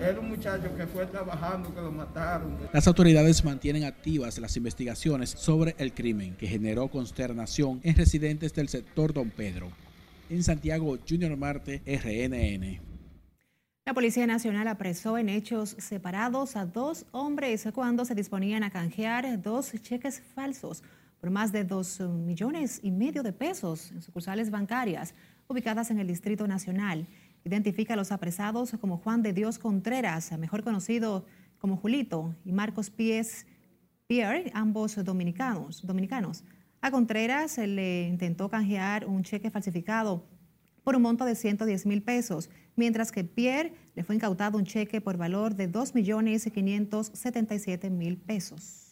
era 0.00 0.20
un 0.20 0.28
muchacho 0.28 0.74
que 0.76 0.86
fue 0.86 1.06
trabajando, 1.06 1.74
que 1.74 1.80
lo 1.80 1.92
mataron. 1.92 2.56
Las 2.72 2.86
autoridades 2.86 3.44
mantienen 3.44 3.84
activas 3.84 4.38
las 4.38 4.56
investigaciones 4.56 5.30
sobre 5.30 5.74
el 5.78 5.92
crimen 5.92 6.36
que 6.36 6.46
generó 6.46 6.88
consternación 6.88 7.80
en 7.82 7.96
residentes 7.96 8.52
del 8.54 8.68
sector 8.68 9.12
Don 9.12 9.30
Pedro. 9.30 9.70
En 10.28 10.42
Santiago, 10.42 10.98
Junior 11.08 11.36
Marte, 11.36 11.82
RNN. 11.86 12.80
La 13.86 13.92
Policía 13.92 14.26
Nacional 14.26 14.66
apresó 14.68 15.18
en 15.18 15.28
hechos 15.28 15.76
separados 15.78 16.56
a 16.56 16.64
dos 16.64 17.04
hombres 17.12 17.68
cuando 17.74 18.06
se 18.06 18.14
disponían 18.14 18.62
a 18.62 18.70
canjear 18.70 19.42
dos 19.42 19.72
cheques 19.82 20.22
falsos 20.34 20.82
por 21.20 21.30
más 21.30 21.52
de 21.52 21.64
dos 21.64 22.00
millones 22.00 22.80
y 22.82 22.90
medio 22.90 23.22
de 23.22 23.32
pesos 23.32 23.90
en 23.92 24.02
sucursales 24.02 24.50
bancarias 24.50 25.14
ubicadas 25.48 25.90
en 25.90 25.98
el 25.98 26.06
Distrito 26.06 26.46
Nacional. 26.46 27.06
Identifica 27.44 27.94
a 27.94 27.96
los 27.96 28.10
apresados 28.10 28.72
como 28.80 28.98
Juan 28.98 29.22
de 29.22 29.32
Dios 29.32 29.58
Contreras, 29.58 30.36
mejor 30.38 30.64
conocido 30.64 31.26
como 31.58 31.76
Julito, 31.76 32.34
y 32.44 32.52
Marcos 32.52 32.90
Pies 32.90 33.46
Pierre, 34.06 34.50
ambos 34.54 34.96
dominicanos. 35.02 35.84
A 36.80 36.90
Contreras 36.90 37.52
se 37.52 37.66
le 37.66 38.08
intentó 38.08 38.50
canjear 38.50 39.06
un 39.06 39.22
cheque 39.22 39.50
falsificado 39.50 40.26
por 40.82 40.96
un 40.96 41.02
monto 41.02 41.24
de 41.24 41.34
110 41.34 41.86
mil 41.86 42.02
pesos, 42.02 42.50
mientras 42.76 43.10
que 43.10 43.24
Pierre 43.24 43.72
le 43.94 44.04
fue 44.04 44.14
incautado 44.14 44.58
un 44.58 44.64
cheque 44.64 45.00
por 45.00 45.16
valor 45.16 45.54
de 45.54 45.66
2 45.66 45.94
millones 45.94 46.46
577 46.52 47.88
mil 47.88 48.18
pesos. 48.18 48.83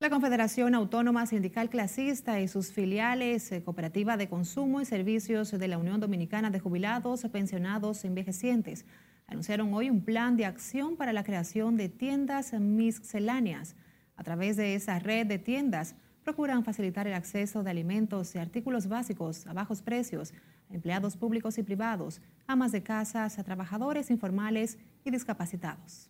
La 0.00 0.10
Confederación 0.10 0.76
Autónoma 0.76 1.26
Sindical 1.26 1.70
Clasista 1.70 2.40
y 2.40 2.46
sus 2.46 2.72
filiales 2.72 3.50
eh, 3.50 3.64
Cooperativa 3.64 4.16
de 4.16 4.28
Consumo 4.28 4.80
y 4.80 4.84
Servicios 4.84 5.50
de 5.50 5.66
la 5.66 5.76
Unión 5.76 5.98
Dominicana 5.98 6.50
de 6.50 6.60
Jubilados, 6.60 7.26
Pensionados 7.32 8.04
e 8.04 8.06
Envejecientes 8.06 8.86
anunciaron 9.26 9.74
hoy 9.74 9.90
un 9.90 10.04
plan 10.04 10.36
de 10.36 10.46
acción 10.46 10.96
para 10.96 11.12
la 11.12 11.24
creación 11.24 11.76
de 11.76 11.88
tiendas 11.88 12.52
misceláneas. 12.52 13.74
A 14.14 14.22
través 14.22 14.56
de 14.56 14.76
esa 14.76 15.00
red 15.00 15.26
de 15.26 15.40
tiendas 15.40 15.96
procuran 16.22 16.62
facilitar 16.62 17.08
el 17.08 17.14
acceso 17.14 17.64
de 17.64 17.70
alimentos 17.70 18.36
y 18.36 18.38
artículos 18.38 18.86
básicos 18.86 19.48
a 19.48 19.52
bajos 19.52 19.82
precios 19.82 20.32
a 20.70 20.74
empleados 20.74 21.16
públicos 21.16 21.58
y 21.58 21.64
privados, 21.64 22.20
amas 22.46 22.70
de 22.70 22.84
casas, 22.84 23.40
a 23.40 23.42
trabajadores 23.42 24.12
informales 24.12 24.78
y 25.04 25.10
discapacitados 25.10 26.08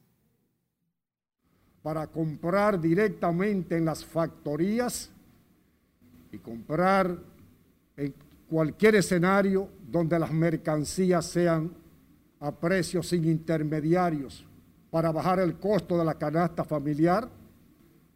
para 1.88 2.06
comprar 2.06 2.78
directamente 2.78 3.78
en 3.78 3.86
las 3.86 4.04
factorías 4.04 5.08
y 6.30 6.36
comprar 6.36 7.16
en 7.96 8.12
cualquier 8.46 8.96
escenario 8.96 9.70
donde 9.90 10.18
las 10.18 10.30
mercancías 10.30 11.24
sean 11.24 11.72
a 12.40 12.52
precios 12.52 13.08
sin 13.08 13.24
intermediarios 13.24 14.44
para 14.90 15.10
bajar 15.12 15.40
el 15.40 15.54
costo 15.54 15.96
de 15.96 16.04
la 16.04 16.18
canasta 16.18 16.62
familiar, 16.62 17.26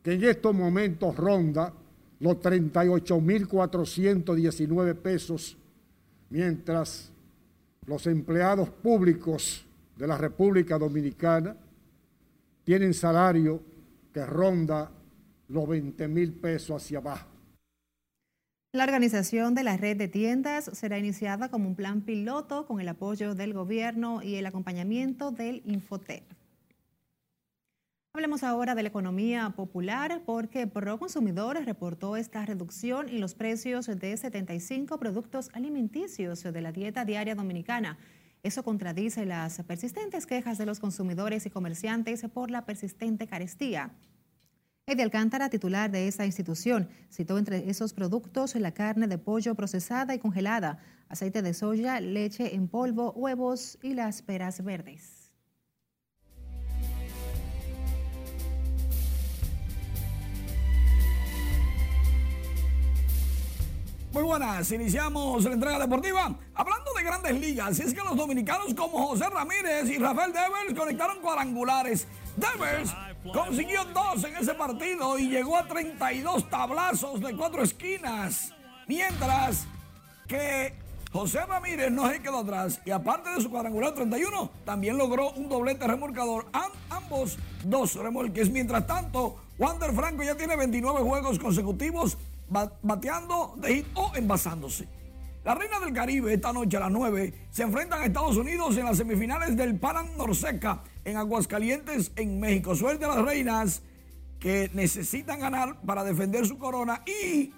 que 0.03 0.13
en 0.13 0.25
estos 0.25 0.55
momentos 0.55 1.17
ronda 1.17 1.73
los 2.21 2.37
38.419 2.41 4.95
pesos, 4.97 5.57
mientras 6.29 7.11
los 7.87 8.07
empleados 8.07 8.69
públicos 8.69 9.65
de 9.97 10.07
la 10.07 10.19
República 10.19 10.79
Dominicana 10.79 11.57
tienen 12.65 12.95
salario 12.95 13.63
que 14.13 14.25
ronda 14.25 14.91
los 15.49 15.69
20 15.69 16.09
mil 16.09 16.33
pesos 16.33 16.83
hacia 16.83 16.99
abajo. 16.99 17.29
La 18.75 18.85
organización 18.85 19.55
de 19.55 19.65
la 19.65 19.77
red 19.77 19.99
de 19.99 20.09
tiendas 20.09 20.71
será 20.73 20.99
iniciada 20.99 21.51
como 21.51 21.69
un 21.69 21.75
plan 21.75 22.01
piloto 22.01 22.67
con 22.67 22.81
el 22.81 22.89
apoyo 22.89 23.35
del 23.35 23.53
gobierno 23.53 24.23
y 24.23 24.37
el 24.37 24.47
acompañamiento 24.47 25.31
del 25.31 25.63
Infotep. 25.67 26.25
Hablemos 28.15 28.43
ahora 28.43 28.75
de 28.75 28.83
la 28.83 28.89
economía 28.89 29.51
popular 29.57 30.23
porque 30.25 30.67
ProConsumidores 30.67 31.65
reportó 31.65 32.17
esta 32.17 32.45
reducción 32.45 33.09
en 33.09 33.21
los 33.21 33.35
precios 33.35 33.87
de 33.87 34.17
75 34.17 34.99
productos 34.99 35.51
alimenticios 35.55 36.43
de 36.43 36.61
la 36.61 36.73
dieta 36.73 37.05
diaria 37.05 37.35
dominicana 37.35 37.99
eso 38.43 38.63
contradice 38.63 39.25
las 39.25 39.63
persistentes 39.63 40.27
quejas 40.27 40.59
de 40.59 40.67
los 40.67 40.81
consumidores 40.81 41.47
y 41.47 41.51
comerciantes 41.51 42.23
por 42.33 42.51
la 42.51 42.65
persistente 42.65 43.27
carestía. 43.27 43.93
Eddie 44.85 45.05
Alcántara, 45.05 45.49
titular 45.49 45.93
de 45.93 46.09
esa 46.09 46.27
institución, 46.27 46.89
citó 47.09 47.39
entre 47.39 47.71
esos 47.71 47.93
productos 47.93 48.57
la 48.57 48.75
carne 48.75 49.07
de 49.07 49.17
pollo 49.17 49.55
procesada 49.55 50.13
y 50.15 50.19
congelada, 50.19 50.79
aceite 51.09 51.41
de 51.41 51.55
soya, 51.55 52.01
leche 52.01 52.57
en 52.57 52.67
polvo, 52.67 53.13
huevos 53.13 53.79
y 53.81 53.95
las 53.95 54.23
peras 54.23 54.65
verdes. 54.65 55.22
Muy 64.13 64.25
buenas, 64.25 64.71
iniciamos 64.71 65.43
la 65.45 65.55
entrega 65.55 65.79
deportiva 65.79 66.35
hablando 66.55 66.93
de 66.95 67.03
grandes 67.03 67.41
ligas. 67.41 67.79
Y 67.79 67.83
es 67.83 67.95
que 67.95 68.01
los 68.03 68.15
dominicanos 68.15 68.75
como 68.75 69.07
José 69.07 69.25
Ramírez 69.31 69.89
y 69.89 69.97
Rafael 69.97 70.35
Devers 70.35 70.79
conectaron 70.79 71.23
cuadrangulares. 71.23 72.07
Devers 72.37 72.95
consiguió 73.33 73.87
dos 73.87 74.23
en 74.25 74.37
ese 74.37 74.53
partido 74.53 75.19
y 75.19 75.31
llegó 75.31 75.57
a 75.57 75.67
32 75.67 76.51
tablazos 76.51 77.23
de 77.23 77.35
cuatro 77.35 77.63
esquinas. 77.63 78.53
Mientras 78.87 79.65
que 80.29 80.75
José 81.11 81.47
Ramírez 81.47 81.91
no 81.91 82.07
se 82.11 82.21
quedó 82.21 82.41
atrás 82.41 82.83
y 82.85 82.91
aparte 82.91 83.31
de 83.31 83.41
su 83.41 83.51
cuadrangular 83.51 83.95
31, 83.95 84.51
también 84.67 84.99
logró 84.99 85.31
un 85.31 85.49
doblete 85.49 85.87
remolcador. 85.87 86.49
ambos 86.91 87.39
dos 87.65 87.95
remolques. 87.95 88.51
Mientras 88.51 88.87
tanto, 88.87 89.39
Wander 89.59 89.93
Franco 89.95 90.23
ya 90.23 90.37
tiene 90.37 90.55
29 90.55 91.01
juegos 91.01 91.39
consecutivos 91.39 92.19
bateando 92.83 93.55
de 93.57 93.85
o 93.95 94.13
envasándose. 94.15 94.89
La 95.45 95.57
Reina 95.57 95.81
del 95.81 95.93
Caribe 95.93 96.35
esta 96.35 96.53
noche 96.53 96.77
a 96.77 96.81
las 96.81 96.91
9 96.93 97.49
se 97.51 97.65
enfrentan 97.65 98.01
a 98.01 98.05
Estados 98.05 98.37
Unidos 98.37 98.77
en 98.77 98.85
las 98.85 98.97
semifinales 98.97 99.57
del 99.57 99.77
Panam 99.77 100.07
Norseca 100.17 100.85
en 101.05 101.17
Aguascalientes, 101.17 102.13
en 102.15 102.39
México. 102.39 102.77
Suerte 102.77 103.07
a 103.07 103.09
las 103.09 103.25
reinas 103.25 103.83
que 104.39 104.71
necesitan 104.73 105.41
ganar 105.41 105.81
para 105.81 106.05
defender 106.05 106.47
su 106.47 106.59
corona 106.59 107.03
y 107.07 107.53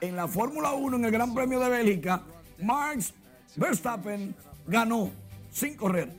en 0.00 0.16
la 0.16 0.26
Fórmula 0.26 0.72
1 0.72 0.96
en 0.96 1.04
el 1.04 1.10
Gran 1.10 1.34
Premio 1.34 1.60
de 1.60 1.70
Bélgica, 1.70 2.22
Max 2.62 3.14
Verstappen 3.54 4.34
ganó 4.66 5.10
sin 5.52 5.76
correr. 5.76 6.12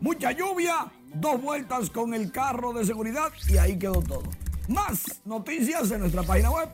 Mucha 0.00 0.32
lluvia, 0.32 0.86
dos 1.14 1.40
vueltas 1.40 1.90
con 1.90 2.14
el 2.14 2.32
carro 2.32 2.72
de 2.72 2.84
seguridad 2.84 3.32
y 3.48 3.58
ahí 3.58 3.78
quedó 3.78 4.00
todo. 4.02 4.24
Más 4.68 5.20
noticias 5.24 5.90
en 5.90 6.00
nuestra 6.00 6.22
página 6.22 6.50
web 6.50 6.68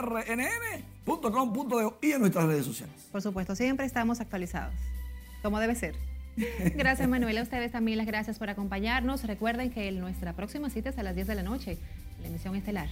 rnn.com.de 0.00 1.90
y 2.02 2.12
en 2.12 2.20
nuestras 2.20 2.46
redes 2.46 2.66
sociales. 2.66 2.94
Por 3.10 3.22
supuesto, 3.22 3.54
siempre 3.54 3.86
estamos 3.86 4.20
actualizados. 4.20 4.74
Como 5.42 5.58
debe 5.60 5.74
ser. 5.74 5.94
Gracias, 6.76 7.08
Manuel. 7.08 7.38
A 7.38 7.42
ustedes 7.42 7.72
también 7.72 7.98
las 7.98 8.06
gracias 8.06 8.38
por 8.38 8.48
acompañarnos. 8.48 9.24
Recuerden 9.24 9.70
que 9.70 9.90
nuestra 9.92 10.34
próxima 10.34 10.70
cita 10.70 10.90
es 10.90 10.98
a 10.98 11.02
las 11.02 11.14
10 11.14 11.26
de 11.26 11.34
la 11.34 11.42
noche, 11.42 11.78
la 12.20 12.28
emisión 12.28 12.54
estelar. 12.54 12.88